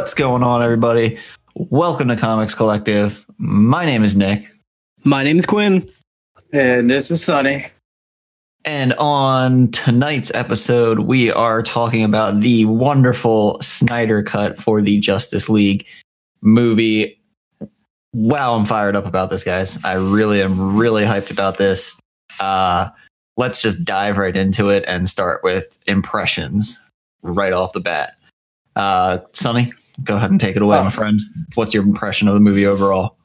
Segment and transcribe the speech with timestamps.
[0.00, 1.18] What's going on, everybody?
[1.54, 3.22] Welcome to Comics Collective.
[3.36, 4.50] My name is Nick.
[5.04, 5.86] My name is Quinn.
[6.54, 7.66] And this is Sonny.
[8.64, 15.50] And on tonight's episode, we are talking about the wonderful Snyder cut for the Justice
[15.50, 15.84] League
[16.40, 17.20] movie.
[18.14, 19.78] Wow, I'm fired up about this, guys.
[19.84, 22.00] I really am really hyped about this.
[22.40, 22.88] Uh,
[23.36, 26.80] let's just dive right into it and start with impressions
[27.20, 28.14] right off the bat.
[28.76, 30.84] Uh, Sonny, go ahead and take it away, Oh.
[30.84, 31.20] my friend.
[31.54, 33.16] What's your impression of the movie overall?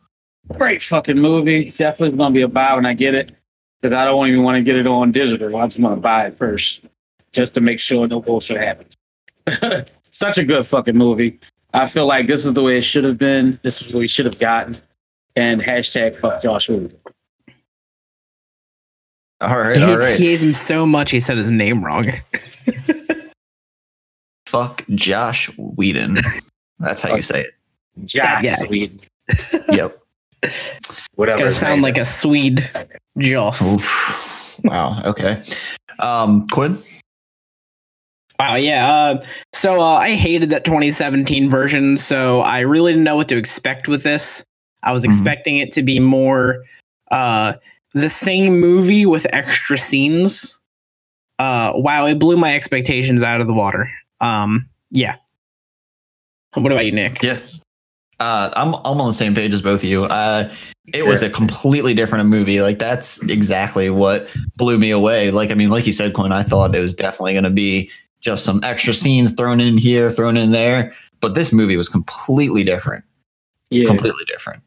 [0.57, 1.71] Great fucking movie.
[1.71, 3.31] Definitely going to be a buy when I get it.
[3.81, 5.55] Because I don't even want to get it on digital.
[5.57, 6.81] I just want to buy it first.
[7.33, 8.93] Just to make sure no bullshit happens.
[10.11, 11.39] Such a good fucking movie.
[11.73, 13.59] I feel like this is the way it should have been.
[13.63, 14.77] This is what we should have gotten.
[15.35, 16.93] And hashtag fuck Josh Whedon.
[19.41, 20.17] All right, He, all right.
[20.17, 22.09] he hates him so much he said his name wrong.
[24.47, 26.17] Fuck Josh Whedon.
[26.79, 27.51] That's how you say it.
[28.05, 28.63] Josh Yeah.
[28.69, 28.99] Whedon.
[29.71, 29.97] Yep.
[31.15, 31.37] Whatever.
[31.39, 32.05] Gonna sound name like a.
[32.05, 32.69] Swede
[33.17, 33.61] Joss.
[33.61, 34.59] Oof.
[34.63, 35.01] Wow.
[35.05, 35.41] Okay.
[35.99, 36.81] Um, Quinn.
[38.37, 38.93] Wow, yeah.
[38.93, 43.37] Uh, so uh, I hated that 2017 version, so I really didn't know what to
[43.37, 44.43] expect with this.
[44.83, 45.07] I was Mhm.
[45.07, 46.63] expecting it to be more
[47.11, 47.53] uh,
[47.93, 50.59] the same movie with extra scenes.
[51.39, 53.89] Uh, wow, it blew my expectations out of the water.
[54.21, 55.15] Um, yeah.
[56.63, 57.21] What about you, Nick?
[57.21, 57.39] Yeah.
[58.19, 60.05] Uh, I'm I'm on the same page as both of you.
[60.05, 60.49] Uh,
[60.93, 62.61] it was a completely different movie.
[62.61, 65.31] Like that's exactly what blew me away.
[65.31, 67.89] Like I mean, like you said, Quinn, I thought it was definitely going to be
[68.21, 70.93] just some extra scenes thrown in here, thrown in there.
[71.21, 73.03] But this movie was completely different.
[73.69, 73.85] Yeah.
[73.85, 74.61] Completely different.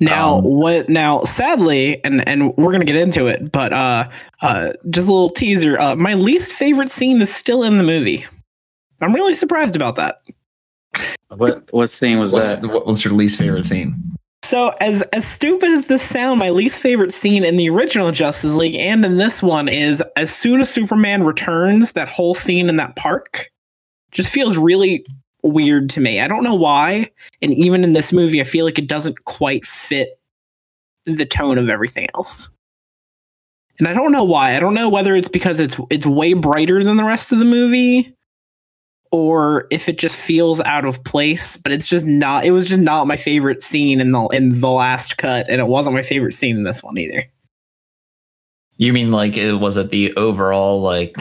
[0.00, 0.88] Now, Um, what?
[0.88, 4.08] Now, sadly, and and we're gonna get into it, but uh,
[4.42, 5.80] uh, just a little teaser.
[5.80, 8.24] Uh, my least favorite scene is still in the movie.
[9.00, 10.20] I'm really surprised about that.
[11.30, 12.86] What, what scene was What's that?
[12.86, 13.94] what's your least favorite scene?
[14.44, 18.54] So, as as stupid as this sound, my least favorite scene in the original Justice
[18.54, 22.76] League and in this one is as soon as Superman returns, that whole scene in
[22.76, 23.50] that park
[24.10, 25.04] just feels really
[25.42, 26.20] weird to me.
[26.20, 27.10] I don't know why,
[27.42, 30.18] and even in this movie, I feel like it doesn't quite fit
[31.04, 32.48] the tone of everything else.
[33.78, 34.56] And I don't know why.
[34.56, 37.44] I don't know whether it's because it's it's way brighter than the rest of the
[37.44, 38.14] movie
[39.10, 42.80] or if it just feels out of place, but it's just not it was just
[42.80, 46.32] not my favorite scene in the in the last cut and it wasn't my favorite
[46.32, 47.24] scene in this one either.
[48.76, 51.16] You mean like it was it the overall like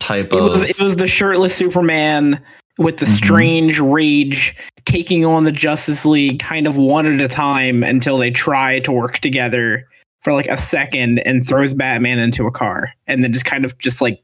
[0.00, 2.42] type It of was it was the shirtless Superman
[2.78, 3.16] with the Mhm.
[3.16, 8.30] strange rage taking on the Justice League kind of one at a time until they
[8.30, 9.86] try to work together
[10.22, 13.76] for like a second and throws Batman into a car and then just kind of
[13.78, 14.22] just like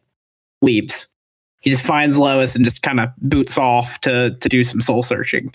[0.61, 1.06] leaves.
[1.62, 5.03] He just finds Lois and just kind of boots off to to do some soul
[5.03, 5.53] searching.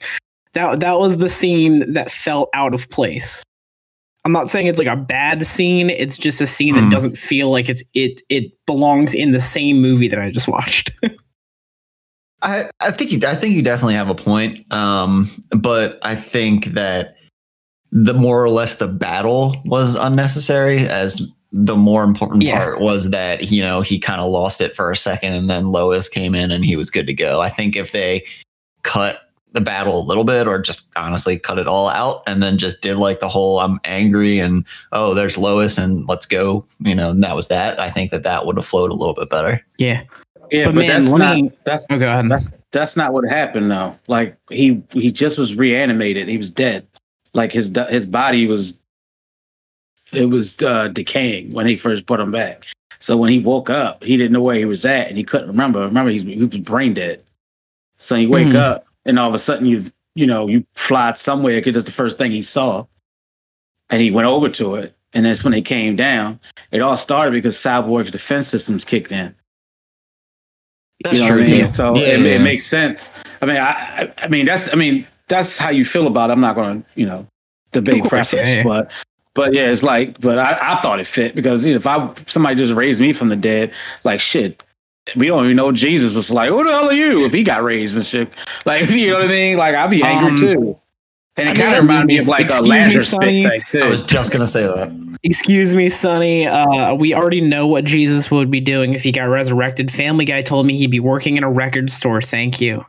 [0.53, 3.43] That that was the scene that felt out of place.
[4.25, 5.89] I'm not saying it's like a bad scene.
[5.89, 6.81] It's just a scene Hmm.
[6.81, 10.47] that doesn't feel like it's it it belongs in the same movie that I just
[10.47, 10.91] watched.
[12.41, 14.71] I, I think you I think you definitely have a point.
[14.71, 17.15] Um, but I think that
[17.91, 22.57] the more or less the battle was unnecessary as the more important Yeah.
[22.57, 25.71] part was that you know he kind of lost it for a second and then
[25.71, 27.41] Lois came in and he was good to go.
[27.41, 28.23] I think if they
[28.83, 29.21] cut
[29.53, 32.81] the battle a little bit or just honestly cut it all out and then just
[32.81, 37.09] did like the whole I'm angry and oh there's Lois and let's go, you know,
[37.11, 37.79] and that was that.
[37.79, 39.65] I think that that would have flowed a little bit better.
[39.77, 40.03] yeah.
[40.51, 42.29] Yeah, But but, man, that's not, me- that's Oh, go ahead.
[42.31, 43.93] That's that's not what happened though.
[44.07, 46.29] Like he he just was reanimated.
[46.29, 46.87] He was dead.
[47.33, 48.73] Like his his body was
[50.13, 52.65] it was uh, decaying when he first put him back.
[52.99, 55.47] So when he woke up, he didn't know where he was at and he couldn't
[55.47, 55.81] remember.
[55.81, 57.23] Remember he's, he was brain dead.
[57.97, 58.57] So you wake Hmm.
[58.57, 59.83] up and all of a sudden you
[60.15, 62.85] you know you fly somewhere because that's the first thing he saw.
[63.89, 66.39] And he went over to it, and that's when they came down.
[66.71, 69.33] It all started because Cyborg's defense systems kicked in.
[71.03, 71.61] That's you know true what I mean?
[71.61, 71.67] too.
[71.69, 72.31] So Yeah, it, yeah.
[72.33, 73.11] it makes sense.
[73.41, 76.33] I mean, I, I, I mean that's, I mean that's how you feel about it.
[76.33, 77.25] I'm not going to, you know,
[77.71, 78.63] debate Of preference, yeah, yeah.
[78.63, 78.91] but,
[79.37, 82.11] but yeah, it's like, but I, I thought it fit because you know, if I
[82.25, 83.71] somebody just raised me from the dead,
[84.03, 84.63] like shit,
[85.15, 87.23] we don't even know Jesus was like, who the hell are you?
[87.23, 88.29] If he got raised and shit,
[88.65, 89.57] like you know what I mean?
[89.57, 90.79] Like I'd be angry Um, too.
[91.37, 93.43] And it kind of reminded me of like a excuse me, Lazarus Sonny.
[93.69, 95.17] pit I was just gonna say that.
[95.21, 96.47] Excuse me, Sonny.
[96.47, 99.91] Uh, we already know what Jesus would be doing if he got resurrected.
[99.91, 102.23] Family Guy told me he'd be working in a record store.
[102.23, 102.83] Thank you.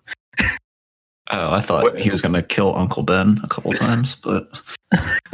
[1.30, 4.48] Oh, I thought he was gonna kill Uncle Ben a couple times, but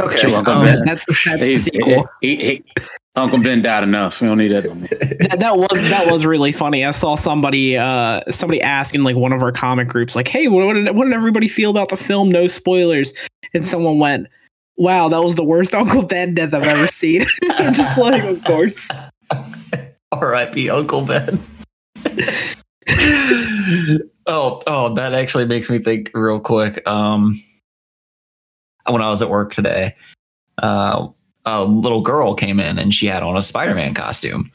[0.00, 0.20] okay.
[0.20, 0.84] Kill Uncle um, Ben.
[0.84, 2.08] That's, that's the He, sequel.
[2.20, 2.64] he, he,
[3.16, 4.20] Uncle Ben died enough.
[4.20, 4.64] We don't need that.
[5.30, 6.84] that, that was that was really funny.
[6.84, 10.72] I saw somebody uh somebody asking like one of our comic groups, like, "Hey, what
[10.74, 12.28] did what did everybody feel about the film?
[12.30, 13.12] No spoilers."
[13.52, 14.26] And someone went,
[14.76, 18.42] "Wow, that was the worst Uncle Ben death I've ever seen." I'm just like, of
[18.44, 18.88] course.
[20.10, 20.70] R.I.P.
[20.70, 21.40] Uncle Ben.
[24.26, 26.86] Oh, oh, that actually makes me think real quick.
[26.88, 27.42] Um,
[28.86, 29.94] when I was at work today,
[30.58, 31.08] uh,
[31.44, 34.50] a little girl came in and she had on a Spider-Man costume.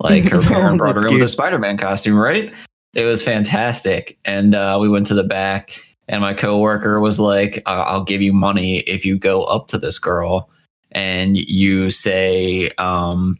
[0.00, 2.52] Like her parent brought her in with a Spider-Man costume, right?
[2.94, 4.18] It was fantastic.
[4.24, 8.32] And uh, we went to the back, and my coworker was like, "I'll give you
[8.32, 10.50] money if you go up to this girl
[10.92, 13.38] and you say." Um,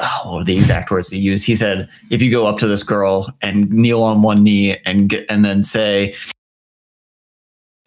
[0.00, 1.44] oh, what were the exact words he used?
[1.44, 5.08] He said, "If you go up to this girl and kneel on one knee and
[5.08, 6.14] get, and then say,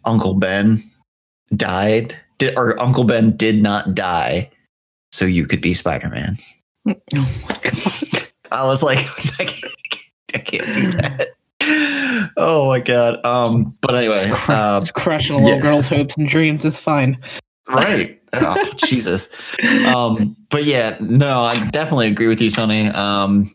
[0.05, 0.81] Uncle Ben
[1.55, 4.49] died, did, or Uncle Ben did not die,
[5.11, 6.37] so you could be Spider Man."
[7.15, 8.27] Oh my god.
[8.51, 8.99] I was like,
[9.39, 9.73] I can't,
[10.35, 11.29] I can't do that.
[12.37, 13.23] Oh my god.
[13.25, 15.61] Um, but anyway, It's, cr- uh, it's crushing a little yeah.
[15.61, 16.65] girl's hopes and dreams.
[16.65, 17.17] It's fine.
[17.69, 19.29] right oh, jesus
[19.85, 23.53] um but yeah no i definitely agree with you sonny um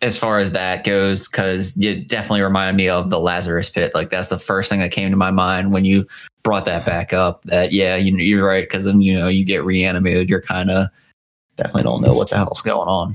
[0.00, 4.10] as far as that goes because it definitely reminded me of the lazarus pit like
[4.10, 6.06] that's the first thing that came to my mind when you
[6.44, 9.64] brought that back up that yeah you, you're right because then you know you get
[9.64, 10.86] reanimated you're kind of
[11.56, 13.14] definitely don't know what the hell's going on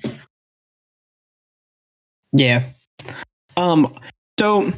[2.33, 2.63] Yeah.
[3.55, 3.95] Um
[4.39, 4.73] so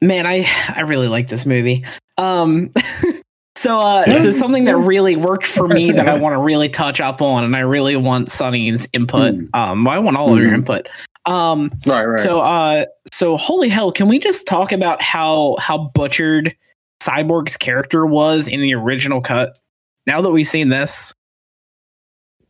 [0.00, 1.84] man, I I really like this movie.
[2.16, 2.70] Um
[3.56, 7.00] so uh so something that really worked for me that I want to really touch
[7.00, 9.34] up on and I really want Sonny's input.
[9.54, 10.54] Um I want all of your Mhm.
[10.56, 10.88] input.
[11.24, 12.18] Um Right, right.
[12.20, 16.54] so uh so holy hell, can we just talk about how how butchered
[17.02, 19.58] Cyborg's character was in the original cut?
[20.06, 21.12] Now that we've seen this.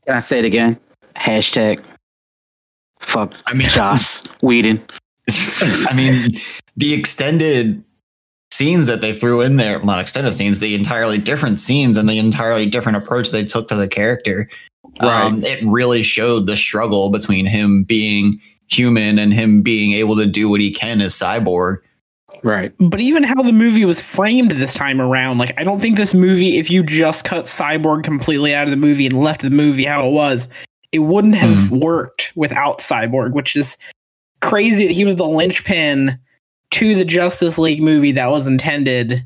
[0.07, 0.79] Can I say it again?
[1.17, 1.83] Hashtag
[3.01, 4.83] fuck i mean Joss Whedon.
[5.29, 6.37] I mean,
[6.77, 7.83] the extended
[8.57, 12.19] scenes that they threw in there, not extended scenes, the entirely different scenes and the
[12.19, 14.49] entirely different approach they took to the character.
[15.01, 20.25] Um, it really showed the struggle between him being human and him being able to
[20.25, 21.79] do what he can as cyborg.
[22.43, 22.73] Right.
[22.79, 26.15] but even how the movie was framed this time around, like I don't think this
[26.15, 29.85] movie, if you just cut Cyborg completely out of the movie and left the movie
[29.85, 30.47] how it was,
[30.93, 33.77] it wouldn't have worked without Cyborg, which is
[34.43, 36.19] crazy that he was the linchpin
[36.73, 39.25] to the Justice League movie that was intended,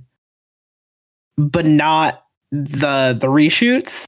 [1.37, 4.05] but not the the reshoots.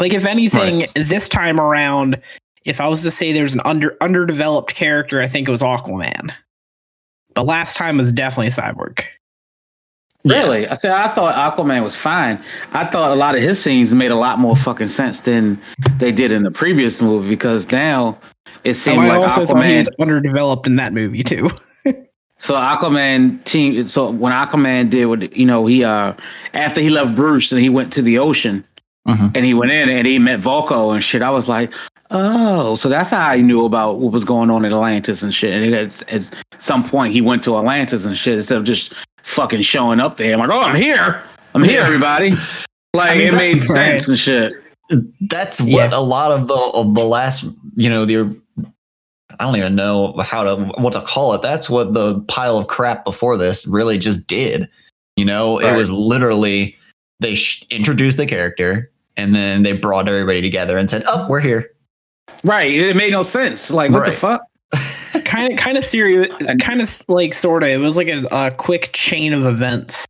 [0.00, 2.20] Like if anything, this time around,
[2.64, 6.32] if I was to say there's an under underdeveloped character, I think it was Aquaman.
[7.34, 9.04] But last time was definitely Cyborg.
[10.24, 10.66] Really?
[10.66, 12.42] I said I thought Aquaman was fine.
[12.72, 15.60] I thought a lot of his scenes made a lot more fucking sense than
[15.98, 18.18] they did in the previous movie because now
[18.64, 19.76] it And seemed I like also thought he Aquaman.
[19.78, 21.50] was underdeveloped in that movie too.
[22.36, 23.86] So Aquaman team.
[23.86, 26.12] So when Aquaman did what you know, he uh
[26.52, 28.64] after he left Bruce and he went to the ocean
[29.06, 29.36] Mhm.
[29.36, 31.22] and he went in and he met Vulko and shit.
[31.22, 31.72] I was like,
[32.10, 35.54] oh, so that's how I knew about what was going on in Atlantis and shit.
[35.54, 36.22] And at, at
[36.58, 40.32] some point he went to Atlantis and shit instead of just fucking showing up there.
[40.34, 41.22] I'm like, oh, I'm here.
[41.54, 42.34] I'm here, everybody.
[42.94, 44.00] Like I mean, it that- made Right.
[44.00, 44.52] sense and shit.
[45.28, 45.90] That's what Yeah.
[45.92, 47.44] a lot of the of the last,
[47.76, 48.36] you know, the
[49.40, 51.42] I don't even know how to what to call it.
[51.42, 54.68] That's what the pile of crap before this really just did.
[55.16, 56.76] You know, it was literally
[57.20, 61.40] they sh- introduced the character and then they brought everybody together and said, "Oh, we're
[61.40, 61.70] here."
[62.42, 62.72] Right.
[62.72, 63.70] It made no sense.
[63.70, 64.42] Like what the fuck?
[65.24, 67.68] kind of, kind of serious, kind of like sort of.
[67.68, 70.04] It was like a, a quick chain of events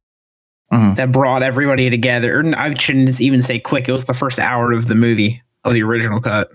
[0.73, 0.97] Mhm.
[0.97, 2.41] that brought everybody together.
[2.41, 3.89] Or I shouldn't even say quick.
[3.89, 6.51] It was the first hour of the movie of the original cut.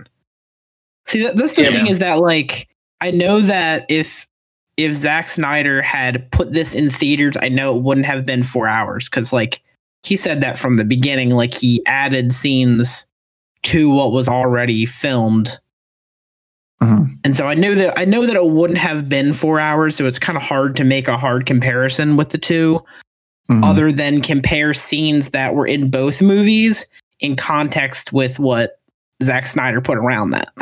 [1.07, 1.71] See, that, that's the Yeah.
[1.71, 2.67] thing is that like
[3.01, 4.27] I know that if
[4.77, 8.67] if Zack Snyder had put this in theaters, I know it wouldn't have been four
[8.67, 9.61] hours because like
[10.03, 11.31] he said that from the beginning.
[11.31, 13.05] Like he added scenes
[13.63, 15.59] to what was already filmed
[16.81, 17.17] Mhm.
[17.25, 20.05] and so I know that I know that it wouldn't have been four hours, so
[20.05, 22.79] it's kind of hard to make a hard comparison with the 2
[23.51, 23.65] Mhm.
[23.69, 26.85] other than compare scenes that were in both movies
[27.19, 28.79] in context with what
[29.21, 30.53] Zack Snyder put around that.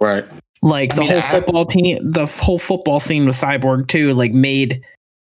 [0.00, 0.24] Right.
[0.62, 4.12] Like I the mean, whole I- football team, the whole football scene with Cyborg too,
[4.14, 4.82] like made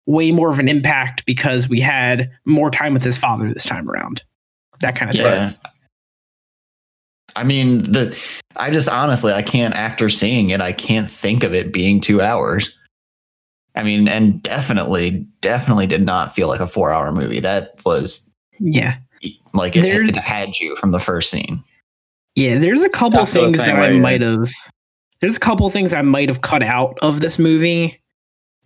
[0.07, 3.89] way more of an impact because we had more time with his father this time
[3.89, 4.21] around.
[4.81, 5.25] That kind of thing.
[5.25, 5.51] Yeah.
[7.35, 8.17] I mean, the
[8.55, 12.21] I just honestly I can't after seeing it, I can't think of it being two
[12.21, 12.71] hours.
[13.75, 17.41] I mean, and definitely, definitely did not feel like a four hour movie.
[17.41, 18.29] That was
[18.59, 18.95] Yeah.
[19.53, 21.61] Like it, There- it had you from the first scene.
[22.35, 24.49] Yeah, there's a couple I feel the things same that I might have.
[25.21, 28.01] There's a couple things I might have cut out of this movie,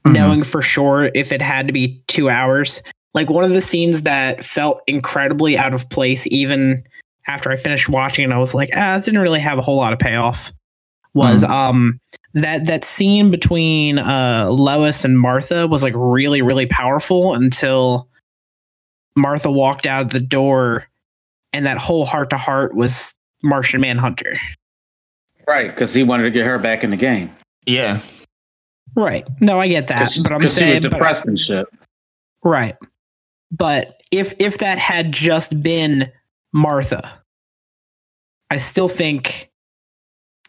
[0.06, 0.14] Mhm.
[0.14, 2.82] knowing for sure if it had to be two hours.
[3.14, 6.84] Like one of the scenes that felt incredibly out of place, even
[7.28, 9.78] after I finished watching it, I was like, ah, it didn't really have a whole
[9.78, 10.52] lot of payoff.
[11.16, 12.00] Was um
[12.36, 18.08] that that scene between uh Lois and Martha was like really really powerful until
[19.16, 20.86] Martha walked out of the door,
[21.52, 24.38] and that whole heart to heart was Martian Manhunter.
[25.48, 27.34] Right, because he wanted to get her back in the game.
[27.66, 28.00] Yeah.
[28.96, 29.28] Right.
[29.40, 31.66] No, I get that, Because but I'm she was saying but- depressed and shit.
[32.44, 32.76] right.
[33.52, 36.12] But if if that had just been
[36.54, 37.12] Martha,
[38.52, 39.50] I still think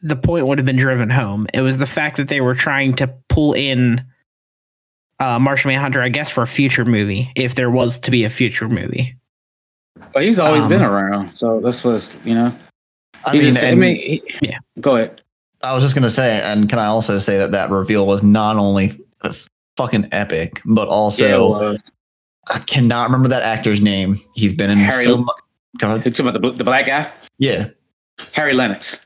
[0.02, 1.46] the point would have been driven home.
[1.54, 4.04] It was the fact that they were trying to pull in
[5.18, 8.30] uh, Martian Manhunter, I guess, for a future movie, if there was to be a
[8.30, 9.16] future movie.
[10.12, 12.54] But he's always Um, been around, so this was, you know.
[13.24, 14.58] I mean, just- I mean, he- Yeah.
[14.80, 15.20] Go ahead.
[15.62, 18.56] I was just gonna say, and can I also say that that reveal was not
[18.56, 21.76] only f- fucking epic, but also Yeah,
[22.54, 24.18] I cannot remember that actor's name.
[24.34, 25.36] He's been in Harry- so much.
[25.78, 27.68] God, you talking about the, the black guy, yeah,
[28.32, 28.98] Harry Lennix.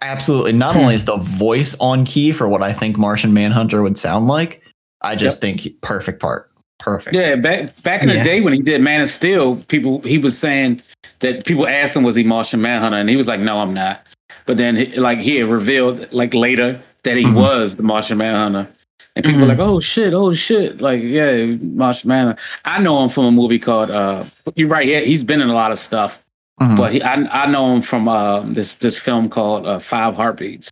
[0.00, 0.52] absolutely.
[0.52, 0.82] Not Hmm.
[0.82, 4.62] only is the voice on key for what I think Martian Manhunter would sound like,
[5.02, 5.40] I just Yep.
[5.64, 6.48] think perfect part,
[6.84, 7.14] perfect.
[7.16, 8.18] Yeah, back back in Yeah.
[8.18, 10.82] the day when he did Man of Steel, people he was saying
[11.20, 14.02] that people asked him was he Martian Manhunter, and he was like, "No, I'm not."
[14.46, 17.34] But then, like he had revealed like later that he Mhm.
[17.36, 18.68] was the Martian Manhunter,
[19.16, 19.42] and people Mhm.
[19.44, 22.40] were like, "Oh shit, oh shit!" Like, yeah, Martian Manhunter.
[22.66, 23.90] I know him from a movie called.
[23.90, 24.24] uh
[24.54, 24.86] You're right.
[24.86, 26.18] Yeah, he's been in a lot of stuff,
[26.60, 26.76] Mhm.
[26.76, 27.14] but he, I
[27.44, 30.70] I know him from uh, this this film called uh, Five Heartbeats.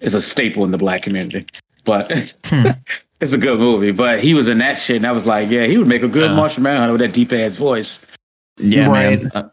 [0.00, 1.46] It's a staple in the black community,
[1.84, 2.10] but
[2.46, 2.64] Hmm.
[3.24, 3.90] it's a good movie.
[3.90, 6.08] But he was in that shit, and I was like, yeah, he would make a
[6.08, 6.34] good Uh.
[6.36, 7.98] Martian Manhunter with that deep ass voice.
[8.58, 9.22] yeah, Right.
[9.22, 9.50] man.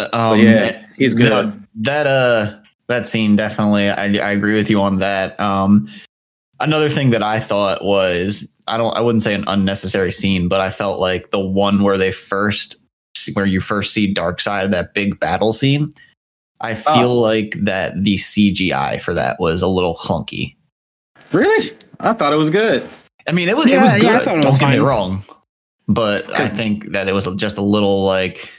[0.00, 1.30] Uh, um, yeah, he's good.
[1.30, 5.38] That, that uh that scene definitely I, I agree with you on that.
[5.40, 5.88] Um
[6.60, 10.60] another thing that I thought was I don't I wouldn't say an unnecessary scene, but
[10.60, 12.76] I felt like the one where they first
[13.34, 15.92] where you first see Darkseid that big battle scene.
[16.60, 17.20] I feel Oh.
[17.20, 20.56] like that the CGI for that was a little clunky.
[21.34, 21.76] Really?
[22.00, 22.88] I thought it was good.
[23.26, 24.10] I mean, it was it Yeah, was yeah, good.
[24.10, 25.24] I thought it don't was get me wrong,
[25.88, 28.52] but I think that it was just a little like,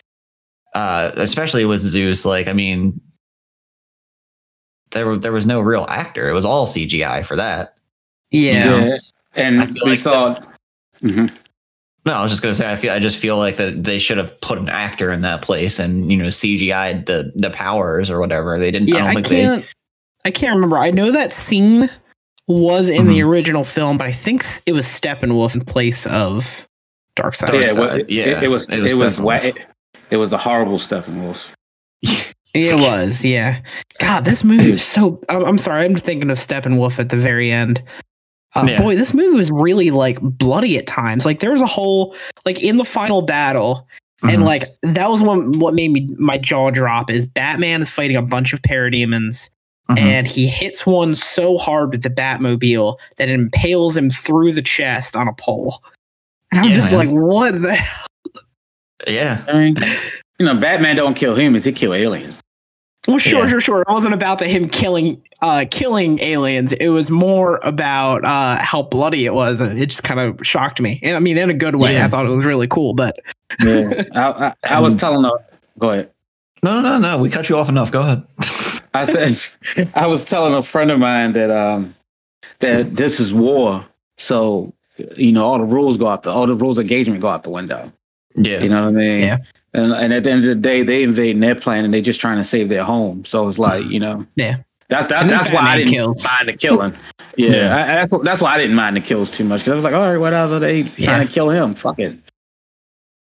[0.74, 2.25] uh, especially with Zeus.
[2.25, 3.00] Like, I mean,
[4.91, 6.29] there were there was no real actor.
[6.29, 7.77] It was all CGI for that.
[8.32, 8.98] Yeah.
[9.36, 10.41] And I feel we like saw.
[11.03, 11.32] Mhm.
[12.05, 14.17] No, I was just gonna say I feel I just feel like that they should
[14.17, 18.20] have put an actor in that place and you know CGI'd the the powers or
[18.20, 18.58] whatever.
[18.60, 18.91] They didn't.
[18.94, 19.65] I Yeah, don't I, think can't.
[20.25, 20.77] I can't remember.
[20.77, 21.89] I know that scene
[22.48, 23.28] was in the Mhm.
[23.28, 26.68] original film, but I think it was Steppenwolf in place of
[27.18, 27.48] Darkseid.
[27.48, 28.70] Dark Yeah, Side, well, it, yeah, it, it was.
[28.70, 29.20] it It was was.
[29.20, 29.58] Wa- it,
[30.12, 31.38] it was a horrible Steppenwolf.
[32.58, 33.60] It was, yeah.
[34.00, 35.20] God, this movie was so.
[35.28, 37.84] I'm, I'm sorry, I'm thinking of Steppenwolf at the very end.
[38.56, 38.82] Uh, Yeah.
[38.82, 41.25] Boy, this movie was really like bloody at times.
[41.25, 43.86] Like there was a whole like in the final battle,
[44.24, 44.34] they.
[44.36, 47.10] and like that was one what made me my jaw drop.
[47.10, 49.50] Is Batman is fighting a bunch of parademons,
[49.89, 50.00] Mhm.
[50.00, 54.62] and he hits one so hard with the Batmobile that it impales him through the
[54.63, 55.84] chest on a pole.
[56.51, 56.96] And I'm Yeah, just man.
[56.98, 58.08] like, what the hell?
[59.08, 59.75] yeah, I mean,
[60.39, 62.39] you know, Batman don't kill humans; he kill aliens.
[63.08, 63.50] Well, sure, Yeah.
[63.50, 63.82] sure, sure.
[63.82, 66.74] It wasn't about the him killing uh killing aliens.
[66.74, 69.62] It was more about uh how bloody it was.
[69.62, 71.00] It just kind of shocked me.
[71.04, 71.94] And I mean in a good way.
[71.94, 72.06] Yeah.
[72.06, 73.20] I thought it was really cool, but
[73.63, 75.32] Yeah, I, I, I was Um, telling her.
[75.77, 76.10] Go ahead.
[76.63, 77.18] No, no, no, no.
[77.20, 77.92] We cut you off enough.
[77.92, 78.24] Go ahead.
[78.96, 81.96] I said I was telling a friend of mine that um
[82.60, 83.86] that this is war,
[84.18, 84.74] so
[85.18, 87.44] you know all the rules go out the all the rules of engagement go out
[87.44, 87.92] the window.
[88.36, 89.20] yeah, You know what I mean?
[89.22, 89.38] Yeah.
[89.74, 92.22] And and at the end of the day, they invading their planet and they're just
[92.22, 93.25] trying to save their home.
[93.25, 94.25] So it's like you know.
[94.36, 94.58] Yeah.
[94.88, 96.24] That's that, that's why I didn't kills.
[96.24, 96.94] mind the killing.
[97.38, 97.75] Yeah, Yeah.
[97.75, 99.84] I, I- that's that's why I didn't mind the kills too much because I was
[99.84, 101.06] like, all right, what else are they Yeah.
[101.08, 101.74] trying to kill him?
[101.75, 102.18] Fuck it.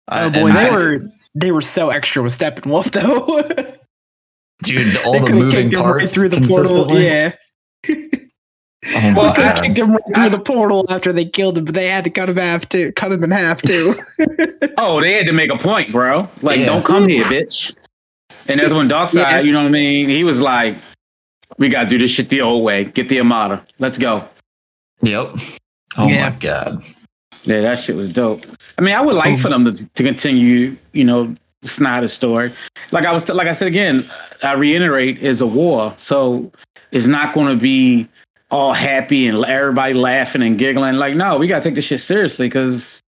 [0.09, 3.77] I- oh boy, they I- were they were so extra with Steppenwolf though.
[4.63, 4.97] dude.
[4.99, 6.85] All They the moving kicked him right parts through the portal.
[6.87, 7.07] consistently.
[7.07, 7.33] Yeah.
[8.95, 11.59] Oh my Well, They I- kicked him right through I- the portal after they killed
[11.59, 13.95] him, but they had to cut him half to Cut him in half too.
[14.79, 16.27] Oh, they had to make a point, bro.
[16.41, 16.67] Like, Yeah.
[16.67, 17.75] don't come here, bitch.
[18.49, 19.41] And that's when Darkseid, Yeah.
[19.41, 20.09] you know what I mean?
[20.09, 20.77] He was like,
[21.59, 22.85] "We gotta do this shit the old way.
[22.85, 23.63] Get the Armada.
[23.79, 24.25] Let's go."
[25.03, 25.35] Yep.
[25.99, 26.31] Oh Yeah.
[26.31, 26.83] my god.
[27.45, 28.45] Yeah, that shit was dope.
[28.79, 29.43] I mean, I would like Oh.
[29.43, 32.53] for them to, to continue, you know, the Snyder story.
[32.91, 34.09] Like I was, like I said again,
[34.43, 36.51] I reiterate, is a war, so
[36.91, 38.09] it's not going to be
[38.51, 40.97] all happy and everybody laughing and giggling.
[40.97, 43.03] Like, no, we got to take this shit seriously because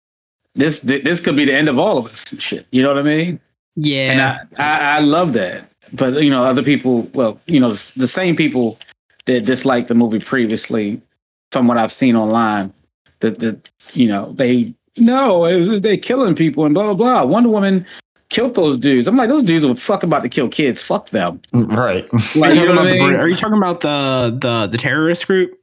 [0.54, 2.24] this this could be the end of all of us.
[2.38, 3.40] Shit, you know what I mean?
[3.76, 4.10] Yeah.
[4.10, 5.70] And I, I, I love that.
[5.92, 8.78] But you know, other people, well, you know, the same people
[9.26, 11.00] that disliked the movie previously,
[11.52, 12.72] from what I've seen online,
[13.20, 17.24] that that you know they no, it was, they killing people and blah blah blah.
[17.24, 17.86] Wonder Woman
[18.30, 19.06] killed those dudes.
[19.06, 20.82] I'm like, those dudes were fucking about to kill kids.
[20.82, 21.40] Fuck them.
[21.52, 22.04] Right.
[22.12, 24.38] are, Like, you you talking know about what I the, are you talking about the
[24.40, 25.58] the the terrorist group?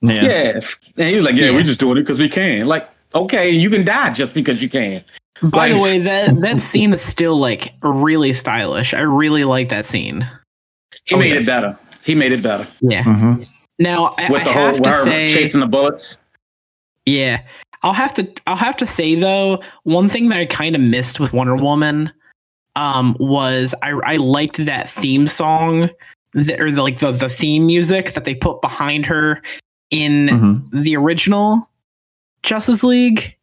[0.00, 0.22] Yeah.
[0.24, 0.60] Yeah.
[0.96, 1.50] And he was like, yeah, Yeah.
[1.52, 2.66] we're just doing it because we can.
[2.66, 5.04] Like, okay, you can die just because you can.
[5.42, 8.94] By the way, that that scene is still like really stylish.
[8.94, 10.28] I really like that scene.
[11.04, 11.78] He Oh, made it better.
[12.04, 13.04] He made it better Yeah.
[13.04, 13.44] hmm
[13.78, 16.18] Now I, with I the whole have to say, chasing the bullets.
[17.06, 17.42] yeah,
[17.82, 21.18] I'll have to I'll have to say though, one thing that I kind of missed
[21.18, 22.12] with Wonder Woman,
[22.76, 25.90] um, was I I liked that theme song,
[26.34, 29.42] that, or the, like the the theme music that they put behind her
[29.90, 31.68] in hmm the original
[32.42, 33.36] Justice League.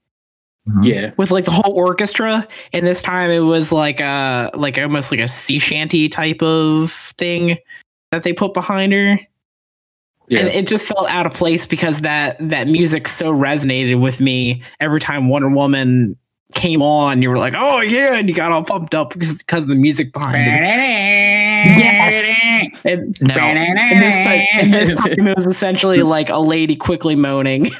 [0.67, 0.83] Mm-hmm.
[0.83, 1.11] Yeah.
[1.17, 5.21] with like the whole orchestra and this time it was like a like almost like
[5.21, 7.57] a sea shanty type of thing
[8.11, 9.19] that they put behind her
[10.29, 10.39] Yeah.
[10.41, 14.61] and it just felt out of place because that that music so resonated with me
[14.79, 16.15] every time wonder woman
[16.53, 19.63] came on you were like oh yeah and you got all pumped up because because
[19.63, 20.61] of the music behind it
[21.59, 22.75] Yes.
[22.85, 27.15] and, Now, and this time, and this time it was essentially like a lady quickly
[27.15, 27.71] moaning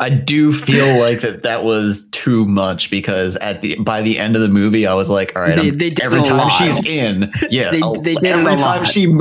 [0.00, 4.34] I do feel like that that was too much because at the by the end
[4.34, 6.48] of the movie, I was like, all right, They- they every time lot.
[6.48, 8.88] she's in, yeah, They- they did every time lot.
[8.88, 9.14] she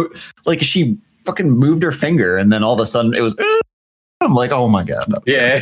[0.45, 3.35] like she fucking moved her finger, and then all of a sudden it was.
[4.21, 5.05] I'm like, oh my god.
[5.09, 5.19] no.
[5.25, 5.55] yeah.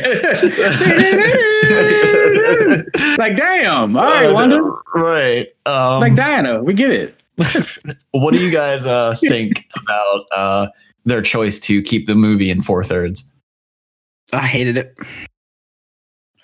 [3.18, 3.96] like, damn.
[3.96, 4.70] All right, Uh, Wonder.
[4.94, 5.48] Right.
[5.66, 7.16] Um, Like Diana, we get it.
[8.12, 10.66] what do you guys uh, think about uh,
[11.04, 13.24] their choice to keep the movie in four thirds?
[14.32, 14.96] I hated it.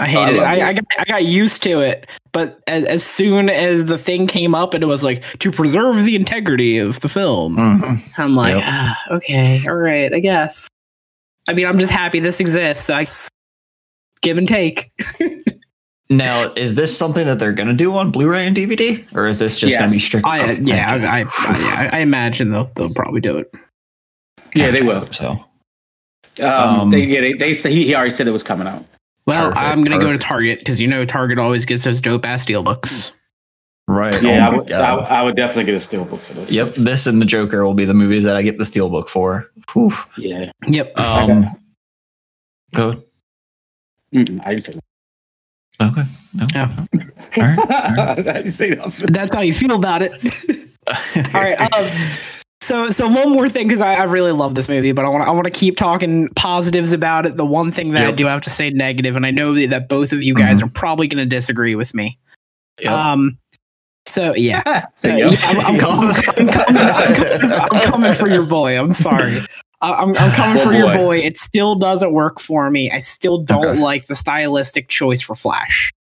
[0.00, 0.42] I I hated it.
[0.42, 0.62] I, it.
[0.62, 4.54] I, got, I got used to it, but as, as soon as the thing came
[4.54, 8.00] up and it was like to preserve the integrity of the film, Mhm.
[8.16, 8.62] I'm like, Yep.
[8.64, 10.68] ah, okay, all right, I guess.
[11.48, 12.88] I mean, I'm just happy this exists.
[12.90, 13.06] I
[14.20, 14.90] give and take.
[16.10, 19.38] Now, is this something that they're going to do on Blu-ray and DVD, or is
[19.38, 20.06] this just going to be Yes.
[20.06, 20.26] strict?
[20.26, 21.28] I, okay, yeah, thank.
[21.44, 23.52] I, I, I imagine they'll they'll probably do it.
[24.54, 25.06] Yeah, they will.
[25.12, 25.44] So,
[26.40, 28.86] Um, Um, they, yeah, they, they he, he already said it was coming out.
[29.28, 30.16] Well, Perfect, I'm gonna go to.
[30.16, 33.12] Target because you know Target always gets those dope ass steel books.
[33.86, 34.22] right?
[34.22, 36.50] Yeah, oh I, would, I, I would definitely get a steel book for this.
[36.50, 39.10] Yep, this and the Joker will be the movies that I get the steel book
[39.10, 39.50] for.
[39.74, 39.92] Whew.
[40.16, 40.50] Yeah.
[40.66, 40.98] Yep.
[40.98, 41.44] Um,
[42.72, 43.02] go.
[44.14, 44.78] Mm-mm, I didn't say
[45.82, 46.04] Okay.
[46.32, 46.46] No.
[46.54, 46.86] Yeah.
[47.36, 47.68] All right.
[47.68, 48.18] that.
[48.28, 48.94] I didn't say that.
[49.12, 50.12] That's how you feel about it.
[51.34, 51.60] All right.
[51.74, 51.90] Um,
[52.68, 55.24] so, so one more thing because I, I really love this movie, but I want
[55.24, 57.36] to I want to keep talking positives about it.
[57.36, 59.88] The one thing that I do have to say negative, and I know that, that
[59.88, 62.18] both of you guys are probably going to disagree with me.
[62.80, 62.92] Yep.
[62.92, 63.38] Um.
[64.06, 65.28] So yeah, Say yo.
[65.28, 68.78] yeah, I'm, I'm, coming, I'm, coming, I'm coming for your boy.
[68.78, 69.38] I'm sorry.
[69.80, 70.96] I- I'm, I'm coming Oh, for your boy.
[70.96, 71.18] boy.
[71.18, 72.90] It still doesn't work for me.
[72.90, 73.78] I still don't Okay.
[73.80, 75.92] like the stylistic choice for Flash.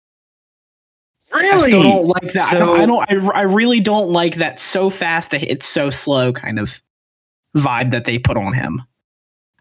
[1.33, 2.45] I still don't like that.
[2.53, 2.79] I don't.
[2.79, 6.57] I, don't I, I really don't like that so fast that it's so slow kind
[6.59, 6.81] of
[7.55, 8.81] vibe that they put on him.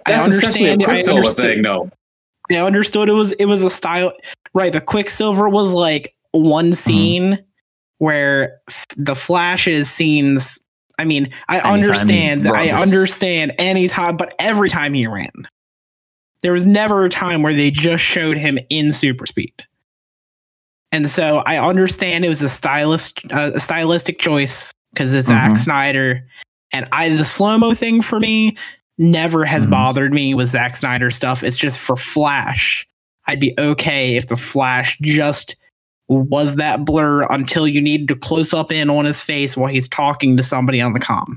[0.06, 0.82] I That's a understand.
[0.82, 1.42] I Quicksilver understood.
[1.44, 1.90] thing, though.
[2.50, 4.12] I understood it was it was a style
[4.54, 6.74] right, but Quicksilver was like one Mm-hmm.
[6.74, 7.44] scene
[7.98, 10.58] where f- the Flash's scenes.
[10.98, 12.48] I mean, I Anytime understand.
[12.48, 15.48] I understand anytime, but every time he ran,
[16.42, 19.52] there was never a time where they just showed him in super speed.
[20.96, 25.50] And so I understand it was a stylist, uh, a stylistic choice because it's Zack
[25.50, 25.58] Mhm.
[25.58, 26.26] Snyder,
[26.72, 28.56] and I the slow mo thing for me
[28.96, 29.70] never has Mhm.
[29.70, 31.44] bothered me with Zack Snyder stuff.
[31.44, 32.86] It's just for Flash,
[33.26, 35.54] I'd be okay if the Flash just
[36.08, 39.88] was that blur until you needed to close up in on his face while he's
[39.88, 41.36] talking to somebody on the comm.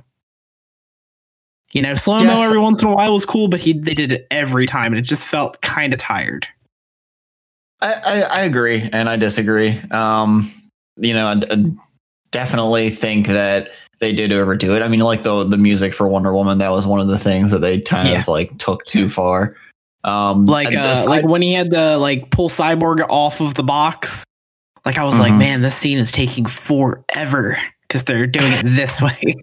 [1.73, 2.39] You know, slow mo Yes.
[2.39, 4.99] every once in a while was cool, but he they did it every time, and
[4.99, 6.47] it just felt kind of tired.
[7.81, 9.79] I, I, I agree and I disagree.
[9.91, 10.51] Um,
[10.97, 11.65] you know, I, I
[12.31, 14.81] definitely think that they did overdo it.
[14.81, 17.51] I mean, like the the music for Wonder Woman, that was one of the things
[17.51, 18.21] that they kind Yeah.
[18.21, 19.55] of like took too far.
[20.03, 24.23] Um, Like uh, like when he had to like pull Cyborg off of the box.
[24.85, 25.39] Like I was like, Mhm.
[25.39, 29.35] man, this scene is taking forever because they're doing it this way.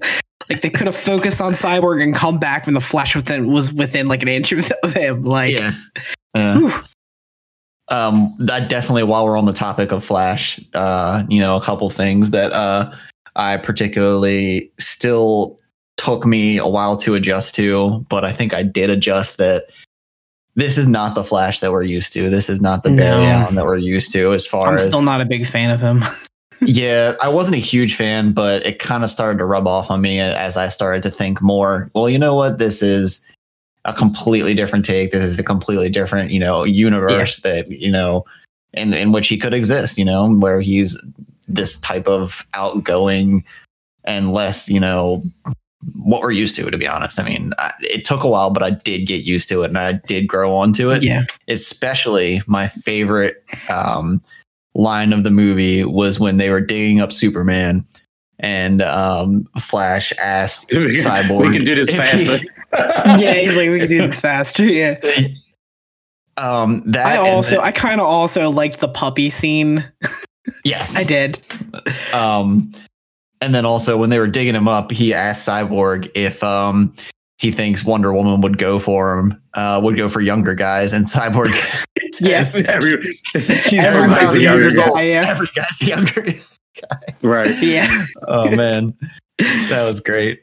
[0.48, 3.72] like they could have focused on Cyborg and come back when the Flash within was
[3.72, 5.22] within like an inch of of him.
[5.24, 5.72] Like, yeah.
[6.34, 6.82] Yeah.
[7.88, 11.88] Um that definitely while we're on the topic of flash uh you know a couple
[11.90, 12.92] things that uh
[13.36, 15.58] i particularly still
[15.96, 19.66] took me a while to adjust to but i think i did adjust that
[20.56, 22.30] this is not the Flash that we're used to.
[22.30, 22.96] This is not the No.
[22.96, 24.32] Barry Allen that we're used to.
[24.32, 26.02] As far as I'm as still not a big fan of him.
[26.62, 30.00] yeah, I wasn't a huge fan, but it kind of started to rub off on
[30.00, 31.90] me as I started to think more.
[31.94, 32.58] Well, you know what?
[32.58, 33.24] This is
[33.86, 35.12] a completely different take.
[35.12, 38.24] This is a completely different, you know, universe that you know,
[38.74, 39.96] in in which he could exist.
[39.96, 41.00] You know, where he's
[41.48, 43.44] this type of outgoing
[44.04, 45.22] and less, you know,
[45.94, 46.70] what we're used to.
[46.70, 49.48] To be honest, I mean, I, it took a while, but I did get used
[49.50, 51.24] to it, and I did grow onto it yeah.
[51.48, 54.20] especially my favorite um,
[54.74, 57.86] line of the movie was when they were digging up Superman
[58.38, 62.44] and um, Flash asked we can, Cyborg we can do this faster.
[62.72, 64.64] Yeah, he's like, we can do this faster.
[64.64, 64.98] Yeah.
[66.36, 69.84] um, that I also, the- I kind of also liked the puppy scene.
[70.64, 71.40] yes, I did.
[72.12, 72.72] Um,
[73.40, 76.94] and then also when they were digging him up, he asked Cyborg if um,
[77.38, 81.06] he thinks Wonder Woman would go for him, uh, would go for younger guys, and
[81.06, 81.52] Cyborg
[82.20, 82.54] Yes.
[82.66, 84.88] Every- She's everybody's thousand a younger years guy.
[84.88, 84.98] old.
[85.00, 85.24] Yeah.
[85.28, 86.24] Every guy's younger.
[87.22, 87.56] Right.
[87.62, 88.04] Yeah.
[88.28, 88.92] Oh man,
[89.38, 90.42] that was great.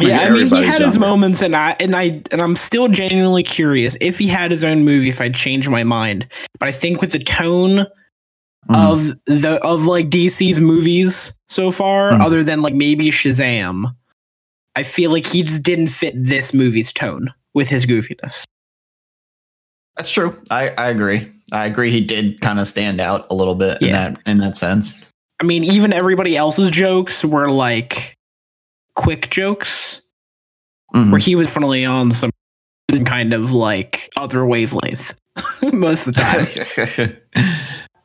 [0.00, 3.42] Yeah, I mean, he had his moments, and I and I and I'm still genuinely
[3.42, 6.26] curious if he had his own movie, if I'd change my mind.
[6.58, 7.86] But I think with the tone
[8.68, 8.76] Mhm.
[8.92, 12.20] of the of like DC's movies so far, Mhm.
[12.24, 13.94] other than like maybe Shazam,
[14.76, 18.44] I feel like he just didn't fit this movie's tone with his goofiness.
[19.96, 20.36] That's true.
[20.50, 21.30] I, I agree.
[21.52, 21.90] I agree.
[21.90, 25.08] He did kind of stand out a little bit in that in that sense.
[25.40, 28.14] I mean, even everybody else's jokes were like
[28.94, 30.02] quick jokes,
[30.94, 31.10] Mhm.
[31.12, 32.30] where he was definitely on some
[33.06, 35.14] kind of like other wavelength
[35.72, 37.16] most of the time.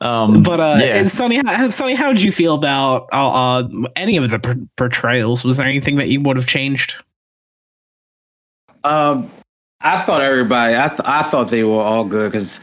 [0.00, 0.96] um, But uh, yeah.
[0.96, 4.56] and Sonny, how, Sonny, how did you feel about uh, uh, any of the per-
[4.76, 5.42] portrayals?
[5.44, 6.94] Was there anything that you would have changed?
[8.84, 9.30] Um,
[9.80, 10.76] I thought everybody.
[10.76, 12.60] I th- I thought they were all good because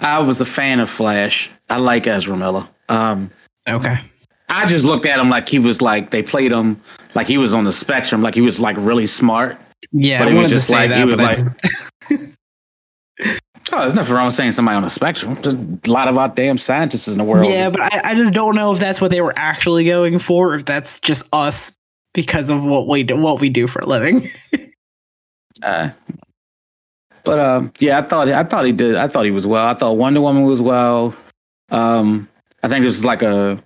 [0.00, 1.50] I was a fan of Flash.
[1.68, 2.68] I like Ezra Miller.
[2.88, 3.30] Um,
[3.68, 3.98] Okay.
[4.48, 6.80] I just looked at him like he was like they played him
[7.14, 9.58] like he was on the spectrum, like he was like really smart.
[9.92, 10.98] Yeah, But I it was just say like- that.
[10.98, 12.28] he was I-
[13.72, 15.38] Oh, there's nothing wrong with saying somebody on the spectrum.
[15.40, 17.46] There's a lot of our damn scientists in the world.
[17.50, 20.50] yeah, but I, I just don't know if that's what they were actually going for,
[20.50, 21.72] or if that's just us
[22.12, 24.30] because of what we do, what we do for a living.
[25.62, 25.88] Uh,
[27.22, 28.96] but um, yeah, I thought I thought he did.
[28.96, 29.64] I thought he was well.
[29.64, 31.14] I thought Wonder Woman was well.
[31.70, 32.28] Um,
[32.64, 33.62] I think this was like a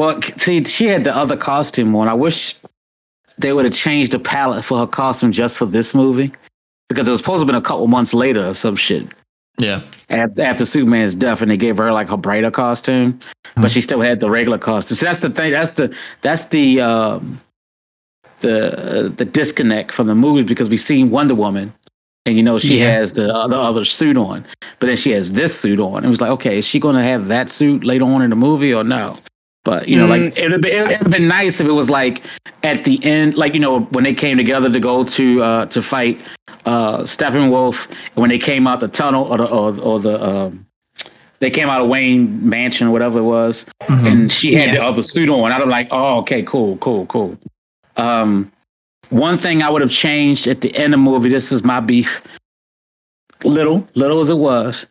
[0.00, 0.20] well.
[0.38, 2.08] See, she had the other costume on.
[2.08, 2.56] I wish
[3.38, 6.32] they would have changed the palette for her costume just for this movie
[6.88, 9.06] because it was supposed to have been a couple months later or some shit
[9.58, 9.82] yeah.
[10.08, 13.20] after, after Superman's death, and they gave her like her brighter costume,
[13.56, 14.96] but she still had the regular costume.
[14.96, 15.52] So that's the thing.
[15.52, 17.40] That's the that's the um,
[18.40, 21.72] the the disconnect from the movies because we've seen Wonder Woman,
[22.26, 22.92] and you know she Yeah.
[22.98, 24.44] has the other other suit on,
[24.78, 26.04] but then she has this suit on.
[26.04, 28.36] It was like, okay, is she going to have that suit later on in the
[28.36, 29.18] movie or no?
[29.64, 32.24] But you know, like it would it have been nice if it was like
[32.62, 35.82] at the end, like you know, when they came together to go to uh to
[35.82, 36.18] fight
[36.64, 40.66] uh Steppenwolf, and when they came out the tunnel or the or, or the um
[41.40, 44.12] they came out of Wayne Mansion or whatever it was, Mhm.
[44.12, 44.74] and she had Yeah.
[44.76, 45.52] the other suit on.
[45.52, 47.38] I'm like, oh, okay, cool, cool, cool.
[47.96, 48.50] Um,
[49.10, 51.28] one thing I would have changed at the end of the movie.
[51.30, 52.22] This is my beef.
[53.44, 54.86] Little, little as it was,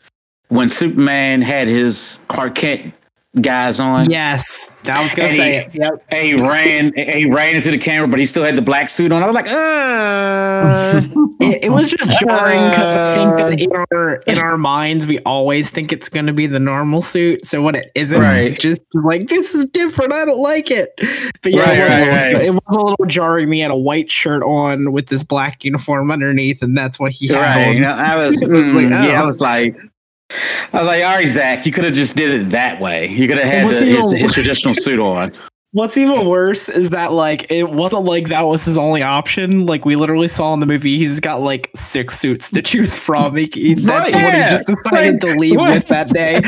[0.50, 2.94] when Superman had his Clark Kent
[3.42, 5.70] guys on, yes, I was gonna And say he- it.
[5.76, 6.04] Yep.
[6.10, 8.90] and he ran, and he ran into the camera, but he still had the black
[8.90, 9.22] suit on.
[9.22, 11.02] I was like, uh,
[11.42, 15.20] It, it was just jarring because I think that in our in our minds we
[15.20, 17.46] always think it's going to be the normal suit.
[17.46, 18.60] So when it isn't, Right.
[18.60, 20.12] just like this is different.
[20.14, 20.90] I don't like it.
[21.42, 22.46] But yeah, Right, it, was a right, little, right.
[22.46, 23.52] it was a little jarring.
[23.52, 27.28] He had a white shirt on with this black uniform underneath, and that's what he
[27.28, 27.74] had right.
[27.76, 29.26] You know, I was, was like, mm, yeah, I oh.
[29.26, 29.78] was like,
[30.32, 33.08] I was like, all right, Zack, you could have just did it that way.
[33.08, 35.32] You could have had what's the, his, even- his traditional suit on.
[35.72, 39.68] What's even worse is that like it wasn't like that was his only option.
[39.68, 43.36] Like we literally saw in the movie, he's got like six suits to choose from.
[43.36, 44.12] He, he, that's Right.
[44.12, 45.74] the one he just decided to leave What?
[45.76, 46.42] with that day.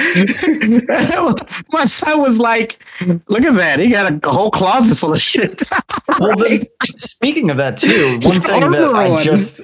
[1.72, 2.84] My son was like,
[3.28, 3.78] look at that.
[3.80, 5.62] He got a whole closet full of shit.
[6.20, 6.68] Well, the,
[6.98, 9.62] speaking of that too, one thing that I just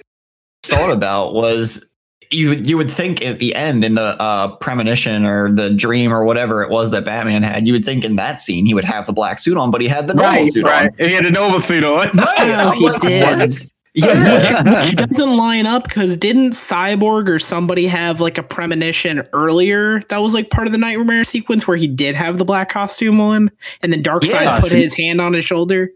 [0.63, 1.86] thought about was
[2.31, 6.25] you you would think at the end in the uh, premonition or the dream or
[6.25, 9.07] whatever it was that Batman had, you would think in that scene he would have
[9.07, 10.87] the black suit on, but he had the normal right, suit right.
[10.87, 10.95] on.
[10.99, 12.09] And he had a Nova suit on.
[12.09, 12.13] Right.
[12.67, 13.39] Oh, he like, did.
[13.39, 13.65] what?
[13.93, 14.83] Yeah.
[14.83, 20.19] Which doesn't line up because didn't Cyborg or somebody have like a premonition earlier that
[20.19, 23.49] was like part of the nightmare sequence where he did have the black costume on,
[23.81, 25.89] and then Darkseid Yeah, put see- his hand on his shoulder.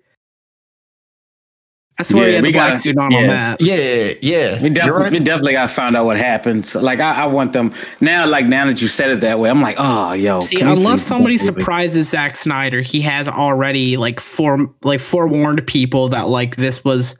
[2.01, 3.17] That's where Yeah, he had we the gotta- suit on yeah.
[3.19, 3.61] on that.
[3.61, 4.55] Yeah, yeah.
[4.55, 5.11] We You're definitely, right.
[5.11, 6.73] we definitely got to find out what happens.
[6.75, 8.25] Like I, I want them now.
[8.25, 10.39] Like now that you said it that way, I'm like, oh, yo.
[10.39, 11.59] See, unless somebody don't do it?
[11.59, 17.15] surprises Zack Snyder, he has already like for like forewarned people that like this was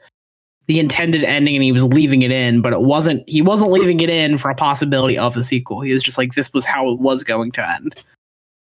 [0.66, 3.22] the intended ending and he was leaving it in, but it wasn't.
[3.28, 5.80] He wasn't leaving it in for a possibility of a sequel.
[5.80, 7.94] He was just like this was how it was going to end.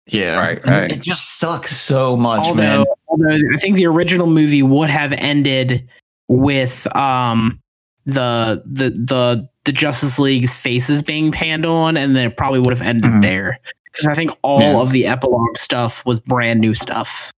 [0.09, 0.93] Yeah, Right, right.
[0.93, 2.85] It just sucks so much, although, man.
[3.09, 5.89] although I think the original movie would have ended
[6.29, 7.61] with um
[8.05, 12.73] the the the the Justice League's faces being panned on, and then it probably would
[12.73, 13.23] have ended Mhm.
[13.23, 14.79] there because I think all Yeah.
[14.81, 17.33] of the epilogue stuff was brand new stuff.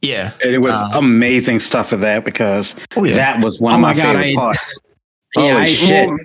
[0.00, 0.32] Yeah.
[0.44, 3.14] It was Uh, amazing stuff for that because Oh yeah.
[3.14, 4.80] that was one Oh of my my, God, favorite I- parts.
[5.36, 6.08] Yeah, Holy I- shit!
[6.08, 6.18] well,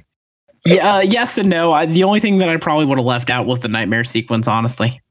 [0.66, 1.72] yeah, uh, yes and no.
[1.72, 4.48] I, the only thing that I probably would have left out was the nightmare sequence.
[4.48, 5.02] Honestly,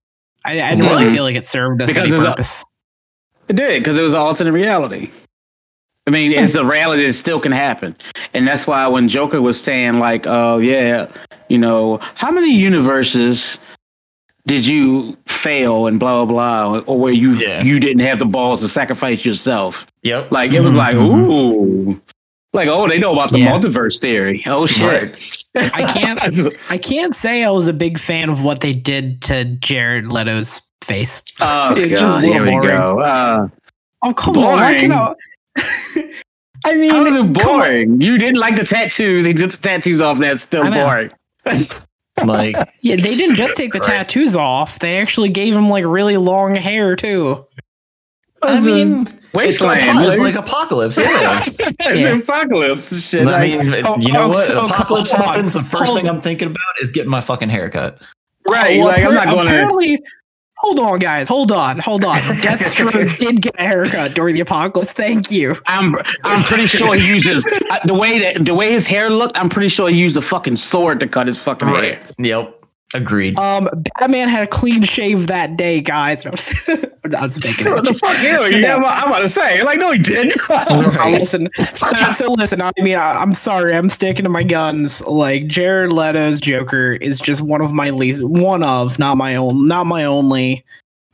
[0.45, 1.15] I, I didn't really Really?
[1.17, 2.65] feel like it served us Because any of the- purpose.
[3.49, 5.11] It did because it was an alternate reality.
[6.09, 7.95] I mean, it's a reality that still can happen,
[8.33, 11.07] and that's why when Joker was saying like, "Oh yeah,
[11.51, 13.59] you know, how many universes
[14.47, 17.63] did you fail and blah blah blah, or where you Yeah.
[17.63, 20.33] you didn't have the balls to sacrifice yourself?" Yep.
[20.33, 21.29] Like it was like, Mhm.
[21.29, 22.01] ooh,
[22.55, 23.51] like oh, they know about the Yeah.
[23.51, 24.43] multiverse theory.
[24.47, 25.15] Oh shit!
[25.55, 26.21] I can't-
[26.71, 30.63] I can't say I was a big fan of what they did to Jared Leto's
[30.83, 31.21] face.
[31.43, 32.77] oh It's just a god, little here we boring.
[32.79, 33.01] go.
[33.03, 33.49] Uh,
[34.05, 34.59] Oh come on!
[34.61, 34.91] I, Boring.
[34.93, 35.15] can,
[36.65, 38.01] I mean, how is it come boring?
[38.01, 39.25] You didn't like the tattoos.
[39.25, 40.17] He took the tattoos off.
[40.17, 41.11] and That's still I boring.
[42.25, 44.11] Like Yeah, they didn't just take the Christ.
[44.11, 44.81] tattoos off.
[44.81, 47.47] They actually gave him like really long hair too.
[48.43, 49.83] I mean, it's, Wasteland.
[49.89, 50.97] apo- it's like, like apocalypse.
[50.99, 51.45] Yeah.
[51.47, 52.17] it's Yeah.
[52.19, 53.27] apocalypse shit.
[53.29, 54.51] I like, mean, oh, you know oh, what?
[54.51, 55.35] Oh, so- Apocalypse hold on.
[55.35, 55.53] happens.
[55.53, 58.03] The first Hold- thing I'm thinking about is getting my fucking haircut.
[58.49, 58.81] right?
[58.81, 60.03] Oh, well, like I'm not appar- going to.
[60.63, 61.29] Apparently- Hold on, guys.
[61.29, 61.79] Hold on.
[61.79, 62.17] Hold on.
[62.43, 64.91] Deathstroke did get a haircut during the apocalypse.
[64.93, 65.57] Thank you.
[65.67, 65.95] I'm
[66.25, 69.37] I'm pretty sure he uses uh, the way that the way his hair looked.
[69.37, 72.01] I'm pretty sure he used a fucking sword to cut his fucking hair.
[72.19, 72.58] Yep.
[72.95, 73.39] Agreed.
[73.39, 76.25] Um, Batman had a clean shave that day, guys.
[76.27, 76.33] I'm
[77.31, 78.17] just making What the fuck?
[78.23, 79.63] You yeah, I'm, I'm about to say.
[79.63, 80.41] Like, no, he didn't.
[81.11, 82.63] Listen, so, so listen.
[82.63, 83.75] I mean, I, I'm sorry.
[83.75, 85.03] I'm sticking to my guns.
[85.03, 89.69] Like Jared Leto's Joker is just one of my least, one of not my own,
[89.69, 90.65] not my only,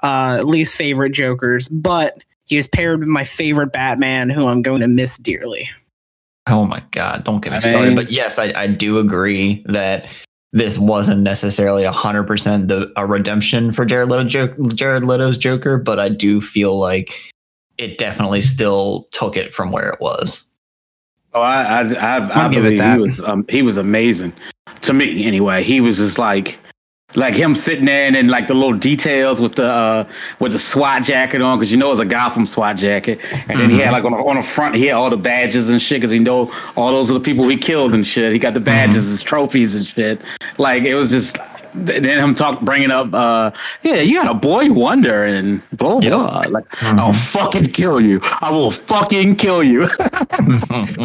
[0.02, 1.68] uh, least favorite Jokers.
[1.68, 5.68] But he was paired with my favorite Batman, who I'm going to miss dearly.
[6.46, 7.86] Oh my god, don't get me I started.
[7.88, 10.06] mean- But yes, I, I do agree that
[10.54, 15.78] this wasn't necessarily hundred percent the a redemption for Jared Leto jo- Jared Leto's Joker,
[15.78, 17.32] but I do feel like
[17.76, 20.46] it definitely still took it from where it was.
[21.34, 22.94] Oh, I I I, I I'll give it believe that.
[22.94, 24.32] he was um, he was amazing
[24.82, 25.64] to me anyway.
[25.64, 26.56] He was just like
[27.16, 30.08] like him sitting there and then like the little details with the uh
[30.40, 33.70] with the SWAT jacket on because you know it's a Gotham SWAT jacket, and then
[33.70, 35.98] he had like on the, on the front he had all the badges and shit
[35.98, 38.32] because he know all those are the people he killed and shit.
[38.32, 40.20] He got the badges, his trophies and shit.
[40.58, 41.36] Like it was just.
[41.74, 43.50] Then him talk, bringing up, uh,
[43.82, 46.12] yeah, you got a boy wonder and blah Yep.
[46.12, 46.44] blah.
[46.48, 48.20] Like, I'll fucking kill you.
[48.40, 49.88] I will fucking kill you.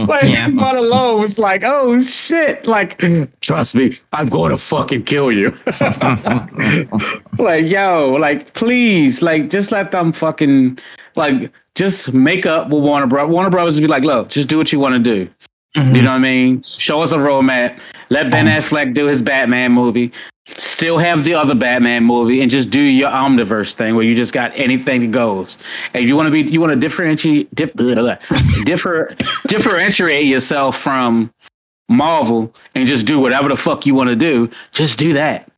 [0.07, 0.49] Like Yeah.
[0.49, 2.65] that alone was like, oh shit!
[2.67, 3.01] Like,
[3.41, 5.55] trust me, I'm going to fucking kill you.
[7.37, 10.79] like, yo, like, please, like, just let them fucking,
[11.15, 13.31] like, just make up with Warner Brothers.
[13.33, 15.29] Warner Brothers would be like, look, just do what you want to do.
[15.77, 15.95] Mm-hmm.
[15.95, 16.63] You know what I mean?
[16.63, 17.79] Show us a roadmap.
[18.09, 20.11] Let Ben Affleck do his Batman movie.
[20.57, 24.33] Still have the other Batman movie, and just do your omniverse thing where you just
[24.33, 25.57] got anything that goes.
[25.93, 28.63] And you want to be, you want to differentiate, dif- blah, blah, blah.
[28.63, 29.15] differ,
[29.47, 31.31] differentiate yourself from
[31.89, 34.49] Marvel, and just do whatever the fuck you want to do.
[34.71, 35.51] Just do that.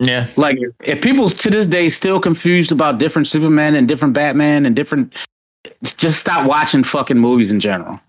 [0.00, 0.26] yeah.
[0.36, 4.74] Like, if people to this day still confused about different Superman and different Batman and
[4.76, 5.14] different,
[5.82, 8.00] just stop watching fucking movies in general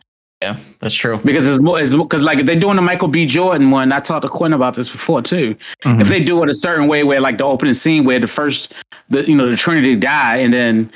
[0.41, 1.17] Yeah, that's true.
[1.25, 3.25] because it's more because like if they're doing the Michael B.
[3.25, 5.53] Jordan one, I talked to Quinn about this before too.
[5.83, 5.99] Mhm.
[6.01, 8.73] If they do it a certain way, where like the opening scene where the first,
[9.09, 10.89] the you know the Trinity die, and then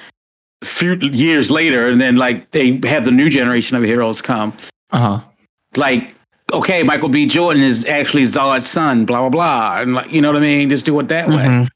[0.61, 4.53] a few years later, and then like they have the new generation of heroes come,
[4.91, 5.19] Uh huh.
[5.75, 6.15] like
[6.53, 7.25] okay, Michael B.
[7.25, 10.69] Jordan is actually Zod's son, blah blah blah, and like you know what I mean,
[10.69, 11.67] just do it that way Mhm.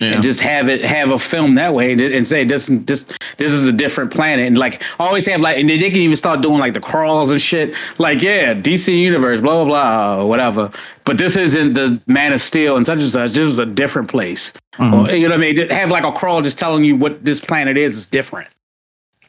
[0.00, 0.12] Yeah.
[0.14, 3.04] and just have it have a film that way and, and say this this
[3.36, 4.46] this is a different planet.
[4.46, 7.42] And like always have like and they can even start doing like the crawls and
[7.42, 7.74] shit.
[7.98, 10.70] Like yeah DC universe blah blah blah or whatever.
[11.04, 13.32] But this isn't the Man of Steel and such and such.
[13.32, 14.52] This is a different place.
[14.78, 15.08] Mhm.
[15.08, 15.68] or, you know what I mean?
[15.70, 18.48] Have like a crawl just telling you what this planet is is different.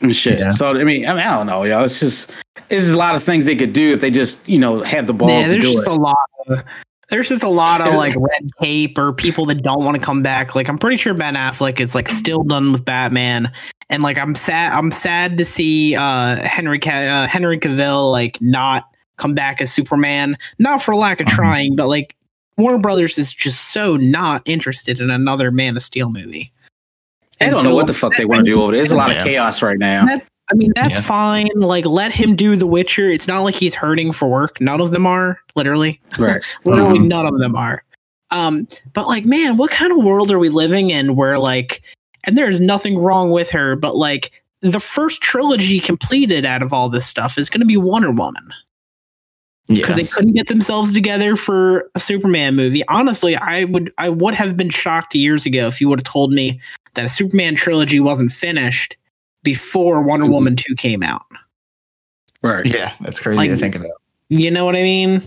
[0.02, 0.38] And shit.
[0.40, 0.52] Yeah.
[0.52, 2.30] so I mean I mean I don't know yo it's just
[2.70, 5.08] it's just a lot of things they could do if they just you know have
[5.08, 5.92] the balls Yeah, to there's do just it.
[5.92, 6.16] a lot
[6.48, 6.64] of
[7.10, 10.22] there's just a lot of like red tape or people that don't want to come
[10.22, 10.56] back.
[10.56, 13.52] Like I'm pretty sure Ben Affleck is like still done with Batman,
[13.90, 14.74] and like I'm sad.
[14.74, 16.90] I'm sad to see uh, Henry Ca-
[17.24, 18.86] uh, Henry Cavill like not
[19.18, 20.38] come back as Superman.
[20.60, 21.32] Not for lack of Mhm.
[21.36, 22.16] trying, but like
[22.58, 26.52] Warner Brothers is just so not interested in another Man of Steel movie.
[27.42, 28.82] I don't so- know what the fuck they want to do over there.
[28.82, 30.06] There's a lot of chaos right now.
[30.52, 31.02] I mean, that's Yeah.
[31.02, 31.48] fine.
[31.56, 33.10] Like, let him do The Witcher.
[33.12, 34.60] It's not like he's hurting for work.
[34.60, 36.00] None of them are, literally.
[36.18, 36.42] Right.
[36.66, 37.08] Literally, Mhm.
[37.08, 37.84] none of them are.
[38.32, 41.82] Um, but like, man, what kind of world are we living in where like,
[42.26, 44.32] and there's nothing wrong with her, but like,
[44.62, 48.52] the first trilogy completed out of all this stuff is going to be Wonder Woman
[49.68, 49.96] because Yeah.
[49.96, 52.84] they couldn't get themselves together for a Superman movie.
[52.88, 56.34] Honestly, I would I would have been shocked years ago if you would have told
[56.34, 56.60] me
[56.96, 58.98] that a Superman trilogy wasn't finished
[59.44, 60.32] before Wonder Mhm.
[60.32, 61.26] Woman 2 came out.
[62.42, 62.66] Right.
[62.66, 63.92] Yeah, that's crazy Like- to think about.
[64.30, 65.22] You know what I mean?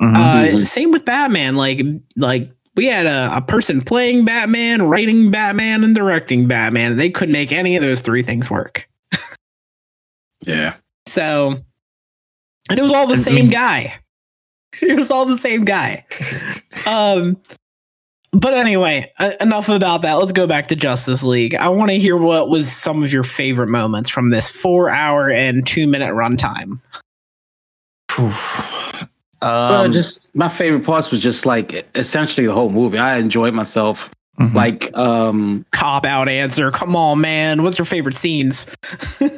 [0.00, 0.14] Mhm.
[0.14, 0.66] Uh, Mhm.
[0.66, 1.56] same with Batman.
[1.56, 1.80] Like
[2.16, 6.96] like we had a, a person playing Batman, writing Batman, and directing Batman.
[6.96, 8.88] They couldn't make any of those three things work.
[10.46, 10.74] Yeah.
[11.08, 11.56] So,
[12.68, 13.94] and it was all the I same mean- guy.
[14.82, 16.04] It was all the same guy.
[16.86, 17.38] Um,
[18.38, 20.14] but anyway, uh, enough about that.
[20.14, 21.54] Let's go back to Justice League.
[21.54, 25.66] I want to hear what was some of your favorite moments from this four-hour and
[25.66, 26.80] two-minute runtime.
[28.10, 28.32] Phew.
[29.42, 32.98] Well, Um, just my favorite parts was just like essentially the whole movie.
[32.98, 34.08] I enjoyed myself.
[34.40, 34.54] mhm.
[34.54, 36.70] Like, um, Cop out answer.
[36.70, 37.62] Come on, man.
[37.62, 38.66] What's your favorite scenes?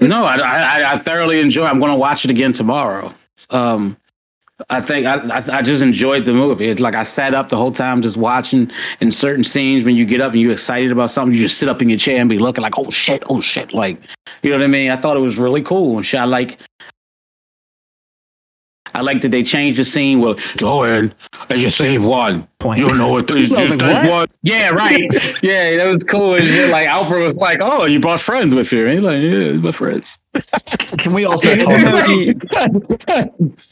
[0.01, 1.65] no, I, I, I thoroughly enjoy.
[1.65, 3.13] I'm going to watch it again tomorrow.
[3.51, 3.97] Um,
[4.71, 6.69] I think I, I, I just enjoyed the movie.
[6.69, 8.71] It's like I sat up the whole time just watching.
[9.01, 11.69] In certain scenes, when you get up and you're excited about something, you just sit
[11.69, 14.01] up in your chair and be looking like, "Oh shit, oh shit!" Like,
[14.43, 14.91] you know what I mean?
[14.91, 16.21] I thought it was really cool and shit.
[16.21, 16.59] I like.
[18.99, 20.21] I like that they changed the scene.
[20.21, 21.15] Well, go in
[21.49, 22.49] and you save one.
[22.59, 22.81] Point.
[22.81, 24.29] You don't know what this I was like, what?
[24.43, 25.09] Yeah, right.
[25.43, 26.35] yeah, that was cool.
[26.35, 29.53] And like Alfred was like, "Oh, you brought friends with you?" And he's like, "Yeah,
[29.53, 30.19] my friends."
[30.99, 32.09] can we also talk about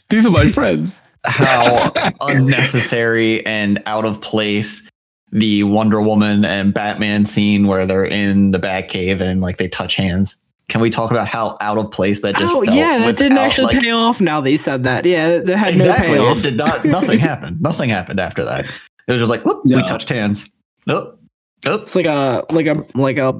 [0.09, 1.01] These are my friends.
[1.25, 4.89] how unnecessary and out of place
[5.33, 9.95] the Wonder Woman and Batman scene where they're in the Batcave and like they touch
[9.95, 10.37] hands?
[10.69, 13.37] Can we talk about how out of place that just oh felt yeah, that didn't
[13.37, 14.19] actually like- pay off.
[14.19, 16.07] Now that you said that, yeah, that had exactly.
[16.09, 16.41] no it payoff.
[16.43, 16.83] did not.
[17.01, 17.61] Nothing happened.
[17.61, 18.65] Nothing happened after that.
[19.07, 19.77] It was just like, whoop, No.
[19.77, 20.49] we touched hands.
[20.85, 21.19] Nope.
[21.63, 21.81] Nope.
[21.83, 23.33] It's like a like a like a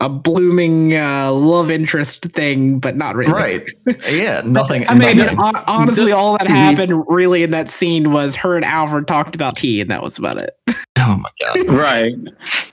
[0.00, 3.32] a blooming uh, love interest thing, but not really.
[3.32, 3.70] Right.
[4.10, 4.42] Yeah.
[4.44, 4.86] Nothing.
[4.88, 5.38] I mean, nothing.
[5.38, 9.80] honestly, all that happened really in that scene was her and Alfred talked about tea,
[9.80, 10.56] and that was about it.
[10.98, 11.72] oh my god.
[11.72, 12.14] Right.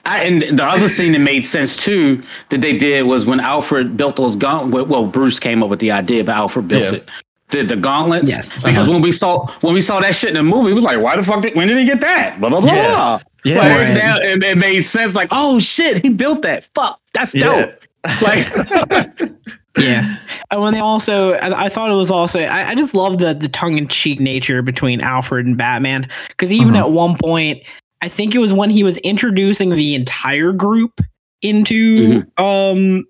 [0.04, 3.96] I, and the other scene that made sense too that they did was when Alfred
[3.96, 4.88] built those gauntlets.
[4.88, 6.92] Well, Bruce came up with the idea, but Alfred built Yeah.
[6.98, 7.08] it.
[7.50, 8.28] The, the gauntlets.
[8.28, 8.52] Yes.
[8.52, 8.90] Because Uh-huh.
[8.90, 11.14] when we saw when we saw that shit in the movie, it was like, why
[11.16, 11.42] the fuck?
[11.42, 12.40] Did, when did he get that?
[12.40, 12.72] Blah blah blah.
[12.74, 13.18] Yeah.
[13.44, 13.58] Yeah.
[13.58, 13.94] Like, Right.
[13.94, 15.14] now it, it made sense.
[15.14, 16.66] Like, oh shit, he built that.
[16.74, 17.66] Fuck, that's Yeah.
[17.66, 18.22] dope.
[18.22, 19.20] Like,
[19.76, 20.16] Yeah.
[20.52, 23.34] And when they also, I, I thought it was also, I, I just love the
[23.34, 26.78] the tongue in cheek nature between Alfred and Batman because even Mhm.
[26.78, 27.60] at one point,
[28.00, 31.00] I think it was when he was introducing the entire group
[31.42, 33.04] into um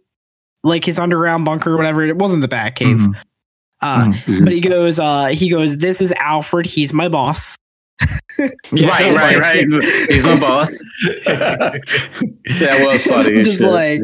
[0.62, 2.02] like his underground bunker or whatever.
[2.02, 2.98] It wasn't the Batcave.
[2.98, 3.12] Mhm.
[3.82, 4.44] Uh, Mhm.
[4.44, 6.64] But he goes, uh, he goes, this is Alfred.
[6.64, 7.56] He's my boss.
[8.72, 9.56] Yeah, right, right, right.
[9.60, 10.76] He's, he's my boss.
[11.26, 11.80] that
[12.80, 13.40] was funny.
[13.40, 13.70] as Just shit.
[13.70, 14.00] like-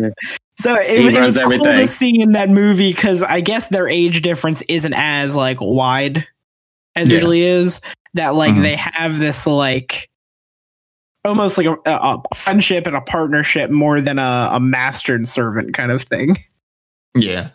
[0.60, 1.86] So it, He it runs was cool to everything.
[1.88, 6.26] see in that movie because I guess their age difference isn't as like wide
[6.96, 7.14] as Yeah.
[7.16, 7.80] usually is.
[8.14, 8.62] That like Mhm.
[8.62, 10.08] they have this like
[11.24, 15.28] almost like a, a a friendship and a partnership more than a, a master and
[15.28, 16.42] servant kind of thing.
[17.16, 17.50] Yeah.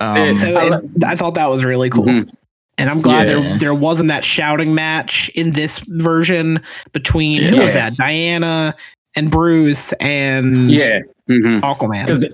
[0.00, 2.04] Um, So I it, I thought that was really cool.
[2.04, 2.34] Mhm.
[2.78, 3.40] And I'm glad Yeah.
[3.40, 6.60] there there wasn't that shouting match in this version
[6.92, 8.74] between who was that Diana
[9.14, 11.00] and Bruce and Yeah.
[11.26, 12.04] hmm Aquaman.
[12.06, 12.24] Because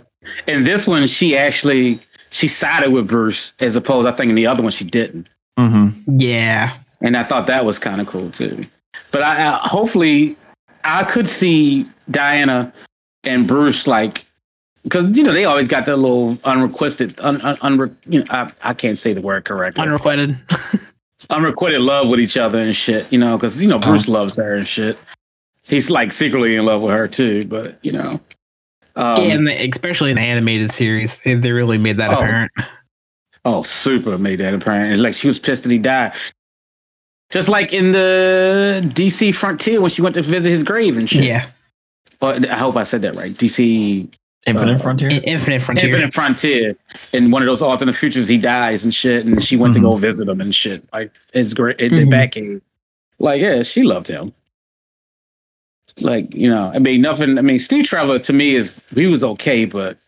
[0.47, 2.01] in this one, she actually
[2.31, 5.29] she sided with Bruce as opposed, I think, in the other one she didn't,
[5.59, 5.95] mhm.
[6.07, 8.63] Yeah, and I thought that was kind of cool too.
[9.11, 10.37] But I, I hopefully
[10.85, 12.73] I could see Diana
[13.25, 14.25] and Bruce like
[14.83, 18.51] because you know they always got that little unrequested, un, un, unre, you know I,
[18.63, 20.37] I can't say the word correctly, unrequited.
[21.31, 23.11] unrequited love with each other and shit.
[23.13, 24.99] You know, because you know Bruce loves her and shit.
[25.63, 28.21] He's like secretly in love with her too, but you know.
[28.97, 32.15] Um, yeah, and the, especially in the animated series, they, they really made that Oh.
[32.15, 32.53] apparent.
[33.45, 34.93] Oh, super made that apparent.
[34.93, 36.13] It's like she was pissed that he died.
[37.31, 41.25] Just like in the DC Frontier when she went to visit his grave and shit.
[41.25, 41.47] Yeah,
[42.21, 43.33] But I hope I said that right.
[43.33, 44.07] DC
[44.47, 45.11] Infinite Uh, Frontier.
[45.11, 45.89] I- Infinite Frontier.
[45.89, 46.77] Infinite Frontier.
[47.13, 49.77] In one of those alternate futures, he dies and shit, and she went Mhm.
[49.77, 50.83] to go visit him and shit.
[50.93, 52.11] Like it's great in Mhm.
[52.11, 52.61] back end.
[53.21, 54.33] Like, yeah, she loved him.
[56.01, 57.39] Like you know, I mean, nothing.
[57.39, 59.99] I mean, Steve Trevor to me is he was okay, but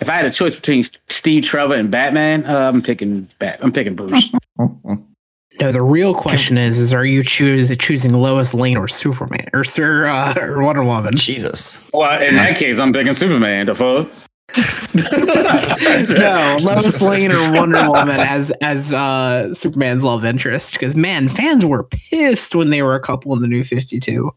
[0.00, 3.58] if I had a choice between Steve Trevor and Batman, uh, I'm picking Bat.
[3.60, 4.30] I'm picking Bruce.
[5.60, 9.64] No, the real question is: is are you choose choosing Lois Lane or Superman or
[9.64, 11.16] Sir uh, or Wonder Woman?
[11.16, 11.78] Jesus.
[11.94, 13.66] well, in that case, I'm picking Superman.
[13.66, 14.08] The fuck.
[14.94, 20.72] no, Lois Lane or Wonder Woman as as uh, Superman's love interest.
[20.74, 24.32] Because man, fans were pissed when they were a couple in the New Fifty Two.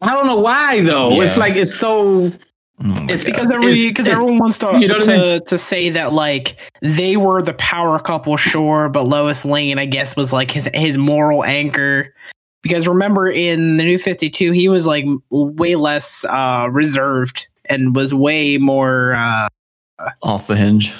[0.00, 1.20] I don't know why though.
[1.20, 2.32] It's like it's so.
[2.84, 3.26] Oh It's God.
[3.32, 5.90] Because every It's- because it's- everyone wants to you know what I to, to say
[5.90, 10.50] that like they were the power couple, sure, but Lois Lane, I guess, was like
[10.50, 12.14] his his moral anchor.
[12.62, 17.94] Because remember, in the New Fifty Two, he was like way less uh, reserved and
[17.96, 19.14] was way more.
[19.14, 19.48] Uh,
[20.22, 20.92] off the hinge.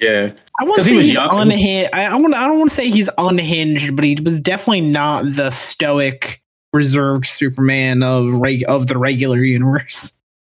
[0.00, 0.32] Yeah.
[0.58, 1.40] I won't 'Cause he say was he's young.
[1.40, 1.90] unhinged.
[1.92, 2.34] I, I want.
[2.34, 6.40] I don't want to say he's unhinged, but he was definitely not the stoic,
[6.72, 10.12] reserved Superman of reg- of the regular universe.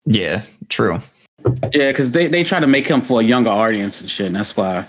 [0.07, 0.99] Yeah, true.
[1.73, 4.37] Yeah, because they, they try to make him for a younger audience and shit, and
[4.37, 4.87] that's why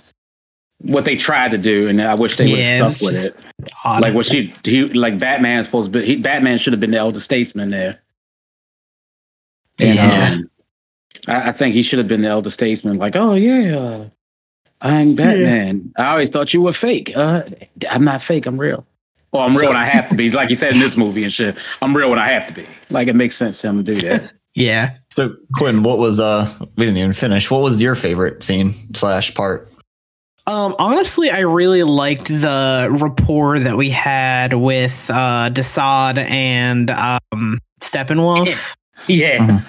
[0.79, 3.05] what they tried to do, and I wish they would Yeah, it have was stuck
[3.07, 3.35] with it.
[3.83, 4.01] Odd.
[4.01, 6.05] Like what she he like Batman's supposed to be.
[6.05, 8.01] He, Batman should have been the elder statesman there.
[9.79, 10.29] And, Yeah.
[10.33, 10.49] um,
[11.27, 12.97] I, I think he should have been the elder statesman.
[12.97, 14.09] Like, oh yeah, uh,
[14.81, 15.93] I'm Batman.
[15.97, 17.15] I always thought you were fake.
[17.15, 17.43] Uh,
[17.89, 18.45] I'm not fake.
[18.45, 18.85] I'm real.
[19.31, 20.29] Well, I'm real when I have to be.
[20.31, 21.57] Like you said in this movie and shit.
[21.81, 22.65] I'm real when I have to be.
[22.89, 24.33] Like it makes sense to him to do that.
[24.55, 24.97] yeah.
[25.11, 27.51] So Quinn, what was uh we didn't even finish.
[27.51, 29.69] What was your favorite scene slash part?
[30.47, 37.59] Um, honestly, I really liked the rapport that we had with uh Desaad and um
[37.81, 38.75] Steppenwolf.
[39.07, 39.61] yeah.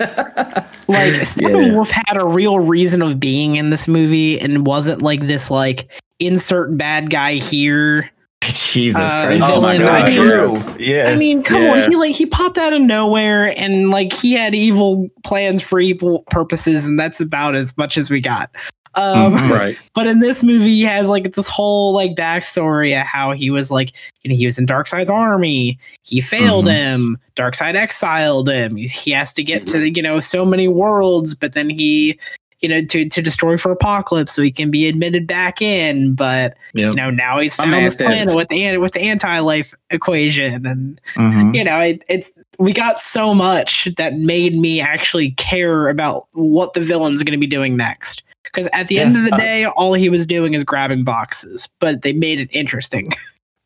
[0.89, 1.21] Like Yeah.
[1.23, 5.91] Steppenwolf had a real reason of being in this movie and wasn't like this like
[6.21, 8.09] insert bad guy here.
[8.73, 9.45] Jesus Uh, Christ.
[9.47, 10.75] oh my that's so God, true.
[10.85, 11.09] Yeah.
[11.11, 11.73] I mean, come Yeah.
[11.85, 15.81] on, he like he popped out of nowhere and like he had evil plans for
[15.81, 18.51] evil purposes, and that's about as much as we got.
[18.95, 19.51] Um, Mhm.
[19.51, 19.79] right.
[19.95, 23.71] But in this movie, he has like this whole like backstory of how he was
[23.71, 23.93] like,
[24.23, 25.79] you know, he was in Darkseid's army.
[26.03, 26.73] He failed Mhm.
[26.73, 27.19] him.
[27.37, 28.77] Darkseid exiled him.
[28.77, 32.19] He, he has to get to the, you know so many worlds, but then he,
[32.61, 36.15] you know, to to destroy for Apocalypse so he can be admitted back in.
[36.15, 36.91] But Yep.
[36.91, 39.75] you know now he's My found this said- planet with the with the anti life
[39.91, 41.55] equation, and Mhm.
[41.55, 46.73] you know it, it's we got so much that made me actually care about what
[46.73, 48.23] the villain's going to be doing next.
[48.45, 49.03] Because at the Yeah.
[49.03, 52.41] end of the Uh, day, all he was doing is grabbing boxes, but they made
[52.41, 53.13] it interesting.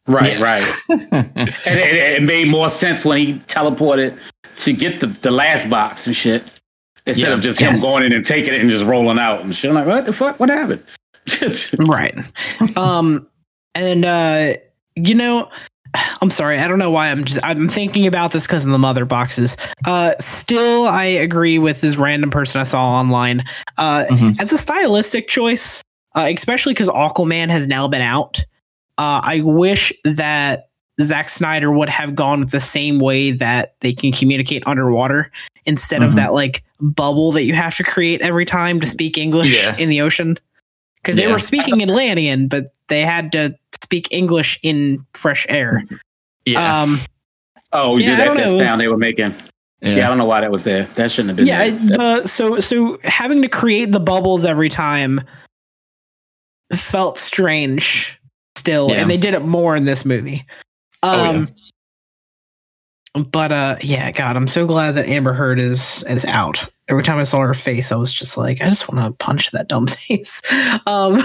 [0.06, 0.38] Right.
[0.38, 0.42] Yeah.
[0.42, 0.74] Right.
[1.12, 4.18] And it, it made more sense when he teleported
[4.56, 6.42] to get the, the last box and shit.
[7.06, 7.34] Instead Yeah.
[7.34, 9.70] of just him going in and taking it and just rolling out and shit.
[9.70, 10.38] I'm like, what the fuck?
[10.40, 10.84] What happened?
[11.78, 12.14] right.
[12.76, 13.26] Um,
[13.74, 14.54] and uh,
[14.96, 15.48] you know,
[16.20, 18.78] I'm sorry, I don't know why I'm just I'm thinking about this because of the
[18.78, 19.56] mother boxes.
[19.86, 23.44] Uh, still, I agree with this random person I saw online.
[23.76, 24.40] Uh, Mhm.
[24.40, 25.82] as a stylistic choice,
[26.16, 28.44] uh, especially because Aquaman has now been out.
[28.98, 30.68] Uh, I wish that
[31.00, 35.30] Zack Snyder would have gone with the same way that they can communicate underwater
[35.66, 36.06] instead Mhm.
[36.06, 39.76] of that like bubble that you have to create every time to speak English Yeah.
[39.76, 40.38] in the ocean.
[41.02, 45.84] Because they were speaking in Atlantean, but they had to speak English in fresh air.
[46.46, 46.82] yeah.
[46.82, 47.00] Um,
[47.72, 49.34] oh, we Yeah, I did that, that sound it's- they were making.
[49.82, 49.96] Yeah.
[49.96, 50.04] yeah.
[50.06, 50.86] I don't know why that was there.
[50.96, 52.20] That shouldn't have been yeah, there.
[52.20, 55.22] the, so so having to create the bubbles every time
[56.74, 58.18] felt strange
[58.56, 58.96] still, Yeah.
[59.02, 60.44] and they did it more in this movie.
[61.02, 61.46] Oh, yeah.
[63.14, 66.64] But uh, yeah, God, I'm so glad that Amber Heard is is out.
[66.88, 69.50] Every time I saw her face, I was just like, I just want to punch
[69.52, 70.40] that dumb face.
[70.86, 71.22] Um,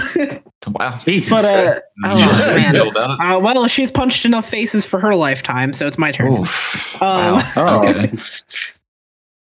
[0.68, 0.98] Wow.
[0.98, 1.30] Jesus.
[1.30, 2.72] but uh, oh, Sure, how do you man.
[2.72, 3.20] feel about it?
[3.24, 6.32] Uh, well, she's punched enough faces for her lifetime, so it's my turn.
[6.40, 7.00] Oof.
[7.02, 7.52] Um, wow.
[7.56, 7.88] oh.
[7.88, 8.12] Okay.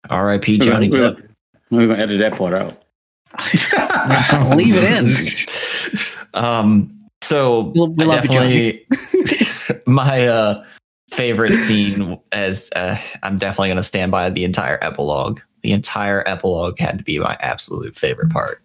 [0.08, 0.58] R.I.P.
[0.58, 1.28] Johnny we're, Depp.
[1.70, 2.82] we're gonna edit that part out.
[4.56, 6.42] Leave it in.
[6.42, 6.90] Um.
[7.22, 8.86] So We we I love you, definitely
[9.86, 10.64] my uh
[11.10, 15.40] favorite scene as uh, I'm definitely going to stand by the entire epilogue.
[15.62, 18.64] The entire epilogue had to be my absolute favorite part.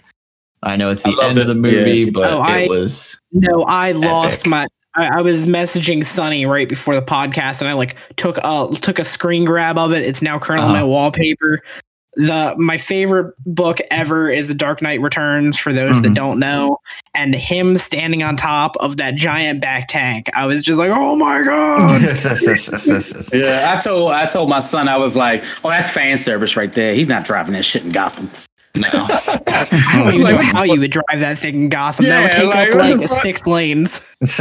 [0.63, 2.09] I know it's the loved end of the movie, Yeah.
[2.13, 4.67] but Oh, it I- was No, I lost my.
[4.97, 8.97] I, I was messaging Sonny right before the podcast, and I like took a took
[8.97, 10.03] a screen grab of it.
[10.03, 10.87] It's now currently on my Uh-huh.
[10.87, 11.61] wallpaper.
[12.17, 15.57] The my favorite book ever is The Dark Knight Returns.
[15.57, 16.15] For those that Mhm.
[16.15, 16.77] don't know,
[17.13, 21.15] and him standing on top of that giant back tank, I was just like, "Oh
[21.17, 22.01] my god!"
[23.33, 26.71] Yeah, I told I told my son I was like, "Oh, that's fan service right
[26.71, 26.93] there.
[26.95, 28.29] He's not driving that shit in Gotham."
[28.77, 28.89] No.
[28.91, 32.09] I don't even know how you would drive that thing in Gotham.
[32.09, 34.01] that would take like, up like six lanes.
[34.19, 34.37] It's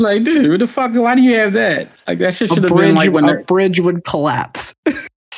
[0.00, 0.94] like, dude, what the fuck?
[0.94, 1.88] Why do you have that?
[2.06, 4.67] Like that shit should have been like when a they're bridge would collapse.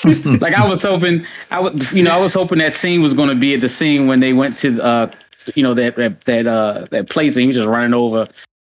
[0.40, 3.28] like I was hoping I would you know I was hoping that scene was going
[3.28, 5.10] to be at the scene when they went to uh
[5.54, 8.28] you know that that that uh that place and he was just running over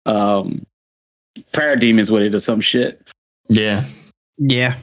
[0.05, 0.65] um
[1.53, 3.01] parademons with it or some shit.
[3.47, 3.85] yeah.
[4.37, 4.77] Yeah.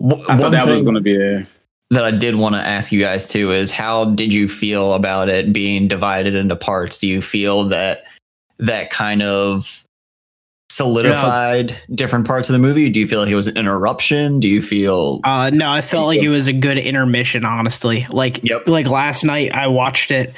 [0.00, 1.46] W- I thought that was going to be there.
[1.90, 5.28] that I did want to ask you guys too is how did you feel about
[5.28, 6.98] it being divided into parts?
[6.98, 8.04] Do you feel that
[8.58, 9.79] that kind of
[10.70, 12.88] solidified different parts of the movie?
[12.88, 14.40] Do you feel like it was an interruption?
[14.40, 18.06] Do you feel Uh, no, I felt like it was a good intermission, honestly.
[18.10, 18.68] Like, Yep.
[18.68, 20.32] like last night I watched it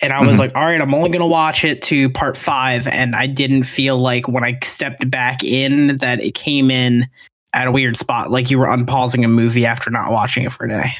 [0.00, 0.38] and I was Mhm.
[0.38, 2.86] like, all right, I'm only going to watch it to part five.
[2.86, 7.06] And I didn't feel like when I stepped back in that it came in
[7.54, 8.30] at a weird spot.
[8.30, 10.94] Like you were unpausing a movie after not watching it for a day.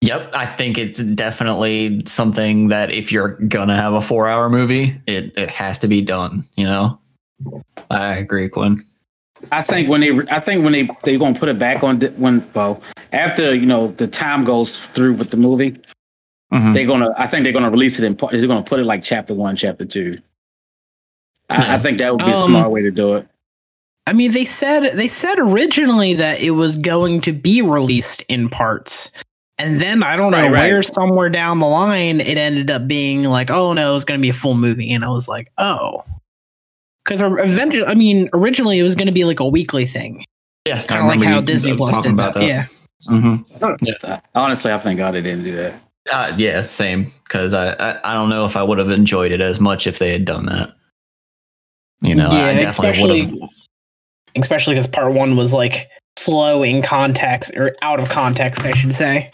[0.00, 4.96] Yep, I think it's definitely something that if you're gonna have a four hour movie,
[5.06, 6.98] it, it has to be done, you know?
[7.90, 8.84] I agree, Quinn.
[9.50, 11.98] I think when they I think when they they going to put it back on
[11.98, 12.80] di- when well
[13.12, 15.76] after you know the time goes through with the movie
[16.52, 16.74] Mhm.
[16.74, 19.02] they're gonna I think they're gonna release it in part they're gonna put it like
[19.02, 20.18] chapter one chapter two.
[21.50, 21.74] I, Yeah.
[21.74, 23.26] I think that would be a Um, smart way to do it.
[24.06, 28.48] I mean, they said they said originally that it was going to be released in
[28.48, 29.10] parts,
[29.58, 30.70] and then I don't know Right, right.
[30.72, 34.22] where somewhere down the line it ended up being like, oh no, it's going to
[34.22, 36.04] be a full movie, and I was like, oh,
[37.04, 40.24] because eventually, I mean, originally it was going to be like a weekly thing,
[40.66, 42.36] Yeah, kind of like how Disney Plus did that.
[42.42, 42.66] Yeah,
[43.06, 43.36] hmm
[44.34, 45.74] Honestly, I thank God they didn't do that.
[46.12, 47.12] Uh, yeah, same.
[47.24, 49.98] Because I, I, I don't know if I would have enjoyed it as much if
[49.98, 50.74] they had done that.
[52.00, 53.48] You know, I definitely would especially have.
[54.36, 55.88] especially because part one was like
[56.18, 59.32] slow in context or out of context, I should say.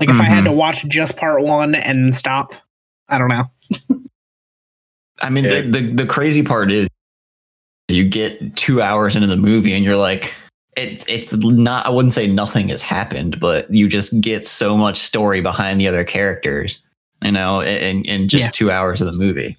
[0.00, 2.52] Like if I had to watch just part one and stop,
[3.08, 3.44] I don't know.
[5.22, 5.62] I mean, Yeah.
[5.62, 6.88] the, the the crazy part is
[7.88, 10.34] you get two hours into the movie and you're like,
[10.76, 11.86] it's it's not.
[11.86, 15.88] I wouldn't say nothing has happened, but you just get so much story behind the
[15.88, 16.82] other characters.
[17.22, 18.50] You know, in in just Yeah.
[18.50, 19.56] two hours of the movie,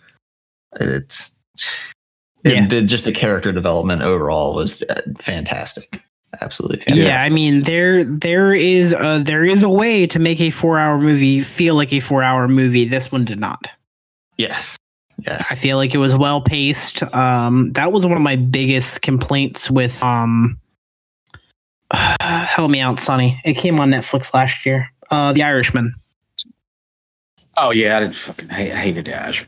[0.79, 1.35] it's
[2.43, 2.65] Yeah.
[2.65, 6.01] it, the, just the character development overall was uh, fantastic.
[6.41, 7.05] Absolutely fantastic.
[7.07, 10.77] Yeah, I mean there there is a there is a way to make a four
[10.77, 12.85] hour movie feel like a four hour movie.
[12.85, 13.67] This one did not.
[14.37, 14.75] yes,
[15.19, 15.45] yes.
[15.49, 17.03] I feel like it was well paced.
[17.13, 20.59] Um, that was one of my biggest complaints with um.
[22.21, 23.39] help me out, Sonny.
[23.45, 24.91] It came on Netflix last year.
[25.09, 25.93] Uh, The Irishman.
[27.55, 29.45] Oh yeah, I didn't fucking hate, I hated that.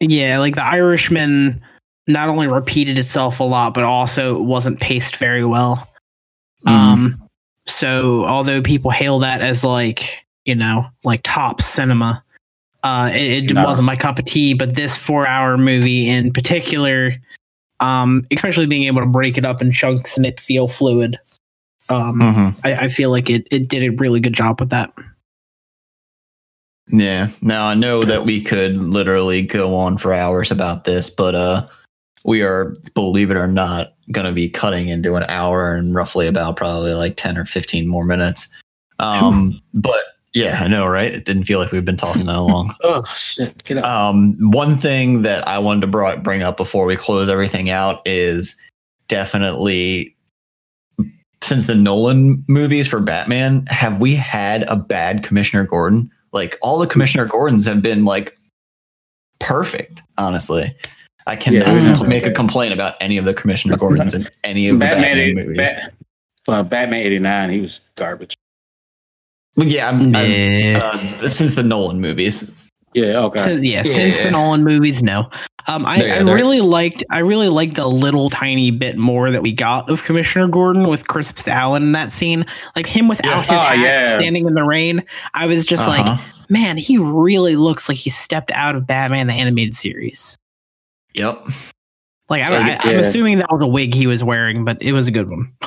[0.00, 1.60] Yeah, like The Irishman
[2.06, 5.88] not only repeated itself a lot, but also wasn't paced very well.
[6.66, 6.70] Mhm.
[6.72, 7.28] Um,
[7.66, 12.22] so although people hail that as like you know like top cinema,
[12.84, 13.64] uh, it, it No.
[13.64, 14.54] wasn't my cup of tea.
[14.54, 17.14] But this four-hour movie in particular,
[17.80, 21.18] um, especially being able to break it up in chunks and it feel fluid,
[21.88, 22.56] um, Mhm.
[22.64, 24.92] I, I feel like it it did a really good job with that.
[26.90, 27.28] Yeah.
[27.42, 31.66] Now I know that we could literally go on for hours about this, but uh
[32.24, 36.56] we are, believe it or not, gonna be cutting into an hour and roughly about
[36.56, 38.48] probably like 10 or 15 more minutes.
[38.98, 40.00] Um but
[40.44, 41.12] yeah, I know, right?
[41.12, 42.74] It didn't feel like we've been talking that long.
[42.84, 43.84] Oh shit, get up.
[43.84, 48.56] Um, one thing that I wanted to bring up before we close everything out is
[49.08, 50.14] definitely
[51.42, 56.10] since the Nolan movies for Batman, have we had a bad Commissioner Gordon?
[56.32, 58.36] Like all the Commissioner Gordons have been like
[59.40, 60.74] perfect, honestly.
[61.26, 61.66] I cannot
[62.02, 65.02] Yeah, make a complaint about any of the Commissioner Gordons in any of the Batman,
[65.02, 65.56] Batman, eighty- movies.
[65.58, 65.92] Bat,
[66.48, 68.34] uh, Batman eighty nine, he was garbage.
[69.58, 70.76] Well, yeah, I'm, I'm,
[71.20, 72.54] uh, since the Nolan movies.
[72.94, 73.42] Yeah, okay.
[73.42, 73.82] Since, yeah, Yeah.
[73.82, 75.28] since the Nolan movies, no.
[75.66, 79.42] Um, I, Yeah, I really liked I really liked the little tiny bit more that
[79.42, 82.46] we got of Commissioner Gordon with Chris Allen in that scene,
[82.76, 83.42] like him without Yeah.
[83.42, 84.06] his Oh, hat, yeah.
[84.06, 85.02] standing in the rain.
[85.34, 86.22] I was just like, Uh-huh.
[86.48, 90.36] man, he really looks like he stepped out of Batman the animated series.
[91.14, 91.46] Yep.
[92.30, 95.08] Like I, I, I'm assuming that was a wig he was wearing, but it was
[95.08, 95.52] a good one.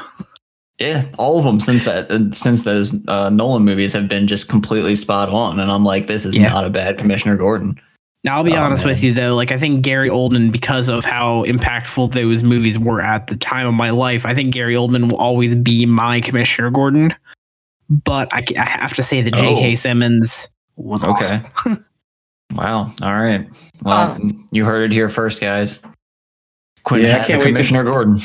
[0.82, 4.50] Yeah, all of them since that uh, since those uh, Nolan movies have been just
[4.50, 6.50] completely spot on, and I'm like, this is Yeah.
[6.50, 7.80] not a bad Commissioner Gordon.
[8.24, 8.94] Now I'll be Oh, honest man.
[8.94, 13.00] with you though, like I think Gary Oldman, because of how impactful those movies were
[13.02, 16.72] at the time of my life, I think Gary Oldman will always be my Commissioner
[16.72, 17.14] Gordon.
[17.90, 19.72] But I, I have to say that J.K.
[19.74, 19.76] Oh.
[19.76, 21.42] Simmons was Okay.
[21.58, 21.86] awesome.
[22.54, 22.92] Wow.
[23.02, 23.48] All right.
[23.84, 24.20] Well,
[24.52, 25.82] you heard it here first, guys.
[26.84, 28.20] Quinn Yeah, has a can't to- Commissioner Gordon.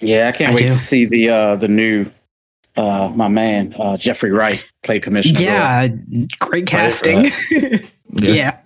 [0.00, 0.74] Yeah, I can't I wait do.
[0.74, 2.10] to see the uh the new
[2.76, 5.38] uh, my man uh, Jeffrey Wright play Commissioner.
[5.40, 6.06] Gordon.
[6.10, 7.32] Yeah, great casting.
[8.12, 8.58] yeah.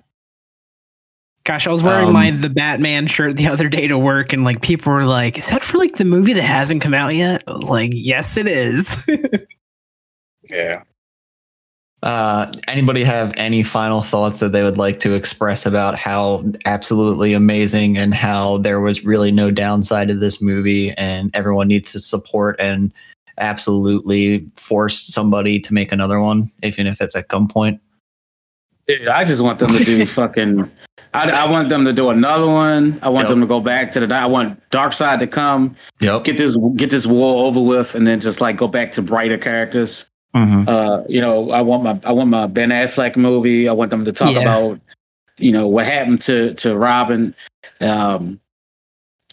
[1.45, 4.45] Gosh, I was wearing Um, my the Batman shirt the other day to work, and
[4.45, 7.45] like people were like, "Is that for like the movie that hasn't come out yet?"
[7.47, 8.89] I was like, "Yes, it is."
[10.49, 10.83] Yeah.
[12.03, 17.35] Uh, anybody have any final thoughts that they would like to express about how absolutely
[17.35, 22.01] amazing and how there was really no downside to this movie and everyone needs to
[22.01, 22.91] support and
[23.37, 27.79] absolutely force somebody to make another one, even if it's at gunpoint?
[28.87, 30.71] Dude, I just want them to do fucking.
[31.13, 32.99] I, I want them to do another one.
[33.03, 33.31] I want Yep.
[33.31, 34.15] them to go back to the.
[34.15, 36.25] I want Darkseid to come, Yep.
[36.25, 39.37] get this get this war over with, and then just like go back to brighter
[39.39, 40.05] characters.
[40.35, 40.69] Mhm.
[40.69, 43.69] Uh, you know, I want my I want my Ben Affleck movie.
[43.69, 44.41] I want them to talk Yeah.
[44.43, 44.81] about,
[45.39, 47.35] you know, what happened to to Robin.
[47.81, 48.39] Um,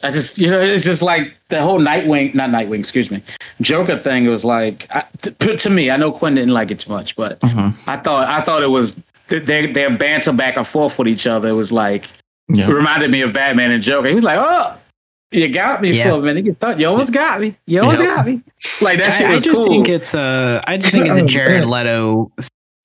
[0.04, 3.24] I just you know it's just like the whole Nightwing, not Nightwing, excuse me,
[3.62, 5.90] Joker thing was like I, to, to me.
[5.92, 7.74] I know Quinn didn't like it too much, but Mhm.
[7.88, 8.96] I thought I thought it was
[9.30, 11.50] their their banter back and forth with each other.
[11.50, 12.06] It was like
[12.50, 14.08] it reminded me of Batman and Joker.
[14.08, 14.74] He was like, "Oh,
[15.32, 16.12] you got me Yeah.
[16.12, 16.46] for a minute.
[16.46, 17.58] You thought you almost got me.
[17.66, 18.16] You almost Yep.
[18.16, 18.42] got me."
[18.82, 19.68] Like that shit I, I just cool.
[19.68, 22.32] think it's a, I just think it's a Jared Leto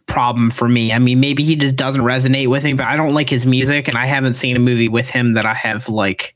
[0.07, 0.93] problem for me.
[0.93, 3.89] I mean, maybe he just doesn't resonate with me, but I don't like his music,
[3.89, 6.35] and I haven't seen a movie with him that I have like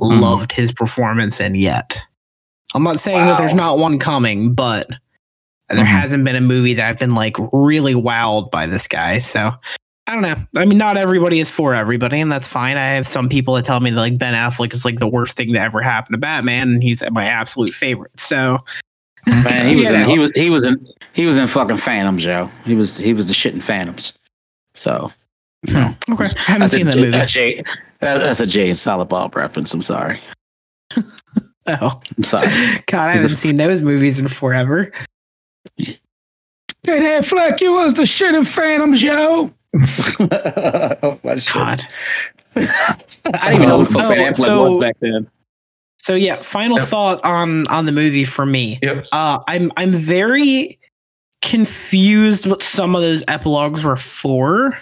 [0.00, 0.20] Mhm.
[0.20, 1.98] loved his performance in yet.
[2.74, 4.88] I'm not saying that there's not one coming, but
[5.68, 5.86] there Mhm.
[5.86, 9.18] hasn't been a movie that I've been like really wowed by this guy.
[9.18, 9.52] So
[10.06, 10.36] I don't know.
[10.58, 12.76] I mean, not everybody is for everybody, and that's fine.
[12.76, 15.34] I have some people that tell me that like Ben Affleck is like the worst
[15.34, 18.18] thing that ever happened to Batman, and he's my absolute favorite.
[18.20, 18.58] So
[19.26, 22.50] Man, he was in, he was he was in he was in fucking Phantoms, Joe.
[22.64, 24.12] He was he was the shit in Phantoms.
[24.74, 25.10] So
[25.66, 27.16] you know, okay, I haven't that's seen a, that movie.
[27.18, 27.62] A Jay,
[28.00, 29.72] that- that's a Jay and Silent Bob reference.
[29.72, 30.20] I'm sorry.
[31.66, 32.48] Oh I'm sorry.
[32.88, 34.92] God, I haven't seen those movies in forever.
[35.78, 35.96] Ben
[36.84, 39.50] Affleck, you was the shit in Phantoms, Joe.
[41.02, 41.40] oh, my.
[41.52, 41.82] God.
[42.56, 45.28] I didn't even know fuck Oh, so- was back then.
[45.98, 46.88] So yeah, final Yep.
[46.88, 48.78] thought on on the movie for me.
[48.82, 49.06] Yep.
[49.10, 50.78] Uh, I'm I'm very
[51.40, 54.76] confused what some of those epilogues were for.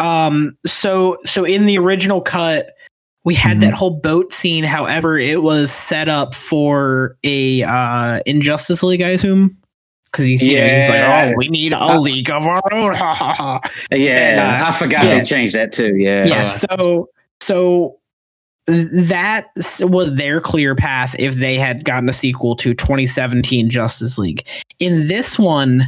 [0.00, 2.74] Um, so so in the original cut,
[3.22, 3.60] we had Mhm.
[3.60, 4.64] that whole boat scene.
[4.64, 9.56] However, it was set up for a uh Injustice League, I assume.
[10.14, 11.32] Because he's, know, he's like, Yeah.
[11.32, 12.94] oh, we need a league of our own.
[13.90, 15.18] Yeah, And, uh, I forgot yeah.
[15.18, 15.96] they changed that too.
[15.96, 16.24] Yeah.
[16.24, 17.08] yeah so
[17.40, 17.98] so
[18.66, 19.48] that
[19.80, 24.46] was their clear path if they had gotten a sequel to 2017 justice league
[24.78, 25.86] in this one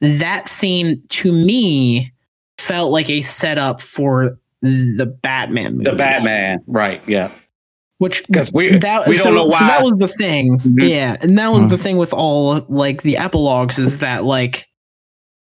[0.00, 2.12] that scene to me
[2.58, 7.02] felt like a setup for the batman movie the Batman, right?
[7.08, 7.32] Yeah.
[7.98, 10.88] Which 'Cause we- that, we don't so, know so why- that was the thing Mhm.
[10.88, 11.70] yeah and that was Mhm.
[11.70, 14.66] the thing with all like the epilogues is that like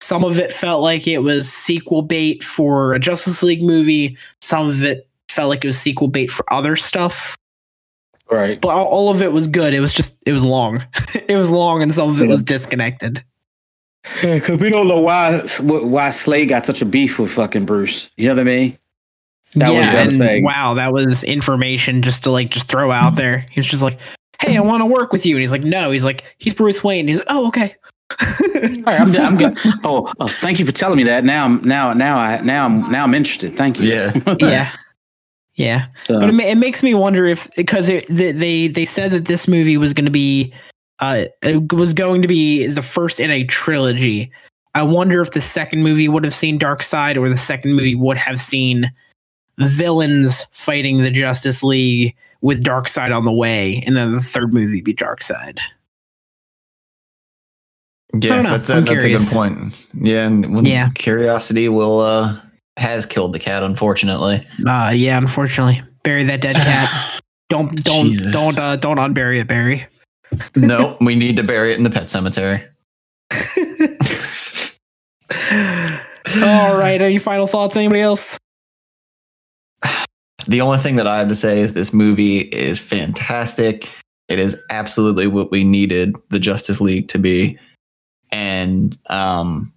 [0.01, 4.67] some of it felt like it was sequel bait for a justice league movie some
[4.67, 7.37] of it felt like it was sequel bait for other stuff
[8.29, 8.59] Right.
[8.59, 10.83] but all, all of it was good it was just it was long
[11.27, 13.23] it was long and some of it was disconnected
[14.23, 18.07] Yeah, because we don't know why why Slade got such a beef with fucking Bruce.
[18.17, 18.77] You know what I mean?
[19.55, 20.43] That yeah the and thing.
[20.43, 23.99] wow that was information just to like just throw out there he's just like
[24.41, 26.83] hey i want to work with you and he's like no he's like he's bruce
[26.83, 27.75] wayne he's like oh okay
[28.21, 28.27] All
[28.59, 29.57] right, I'm, I'm good.
[29.85, 31.23] Oh, oh, thank you for telling me that.
[31.23, 33.55] Now, I'm now, now, I now, I'm now, I'm interested.
[33.55, 33.87] Thank you.
[33.89, 34.11] Yeah.
[34.39, 34.75] yeah
[35.55, 39.11] yeah So, but it, it makes me wonder if because it, they they they said
[39.11, 40.53] that this movie was going to be
[40.99, 44.31] uh it was going to be the first in a trilogy
[44.75, 48.17] i wonder if the second movie would have seen Darkseid or the second movie would
[48.17, 48.91] have seen
[49.67, 54.81] villains fighting the justice league with Darkseid on the way and then the third movie
[54.81, 55.59] be Darkseid
[58.13, 59.73] Yeah, that's a, that's a good point.
[59.93, 60.89] Yeah, and when Yeah.
[60.95, 62.39] curiosity will uh
[62.77, 64.45] has killed the cat, unfortunately.
[64.67, 68.33] uh yeah unfortunately bury that dead cat don't don't Jesus.
[68.33, 69.85] don't uh don't unbury it barry
[70.55, 72.63] no, we need to bury it in the pet cemetery.
[76.43, 78.37] all right any final thoughts anybody else
[80.47, 83.89] The only thing that I have to say is this movie is fantastic.
[84.29, 87.57] It is absolutely what we needed the Justice League to be.
[88.31, 89.71] And um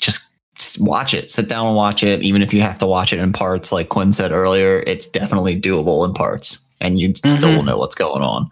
[0.00, 0.20] just
[0.78, 1.30] watch it.
[1.30, 2.22] Sit down and watch it.
[2.22, 5.60] Even if you have to watch it in parts, like Quinn said earlier, it's definitely
[5.60, 6.58] doable in parts.
[6.80, 7.56] And you still Mhm.
[7.56, 8.50] will know what's going on.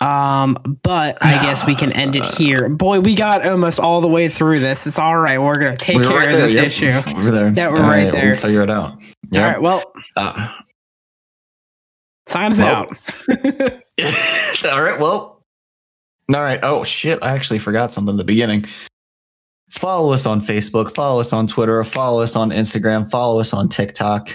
[0.00, 2.68] Um, but I guess we can end it here.
[2.68, 4.86] Boy, we got almost all the way through this.
[4.86, 5.38] It's all right.
[5.38, 7.06] We're gonna take We were care right of there, this yep.
[7.06, 7.16] issue.
[7.16, 7.48] We're there.
[7.54, 8.26] Yeah, we're All right there.
[8.32, 8.92] We'll figure it out.
[8.92, 8.98] All
[9.30, 9.52] Yeah.
[9.52, 9.62] right.
[9.62, 9.82] Well,
[10.16, 10.52] Uh,
[12.28, 12.96] sign us Well- out.
[14.72, 14.98] all right.
[15.00, 15.42] Well,
[16.34, 16.58] All right.
[16.62, 17.18] Oh shit!
[17.22, 18.66] I actually forgot something at the beginning.
[19.70, 20.94] Follow us on Facebook.
[20.94, 21.82] Follow us on Twitter.
[21.84, 23.08] Follow us on Instagram.
[23.10, 24.28] Follow us on TikTok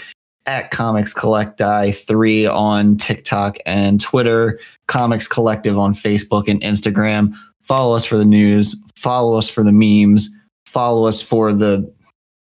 [0.46, 4.60] at Comics Collecti three on TikTok and Twitter.
[4.88, 7.34] Comics Collective on Facebook and Instagram.
[7.62, 8.76] Follow us for the news.
[8.96, 10.30] Follow us for the memes.
[10.66, 11.92] Follow us for the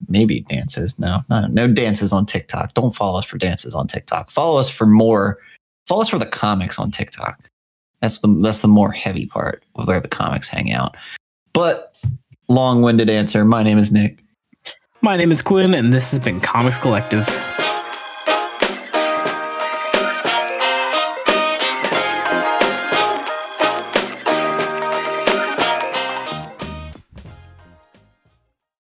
[0.07, 0.99] maybe dances.
[0.99, 2.73] No, no, no dances on TikTok.
[2.73, 4.29] Don't follow us for dances on TikTok.
[4.31, 5.37] Follow us for more.
[5.87, 7.49] Follow us for the comics on TikTok.
[8.01, 10.95] That's the that's the more heavy part of where the comics hang out.
[11.53, 11.95] But
[12.47, 13.43] long-winded answer.
[13.43, 14.23] My name is Nick.
[15.01, 17.27] My name is Quinn, and this has been Comics Collective.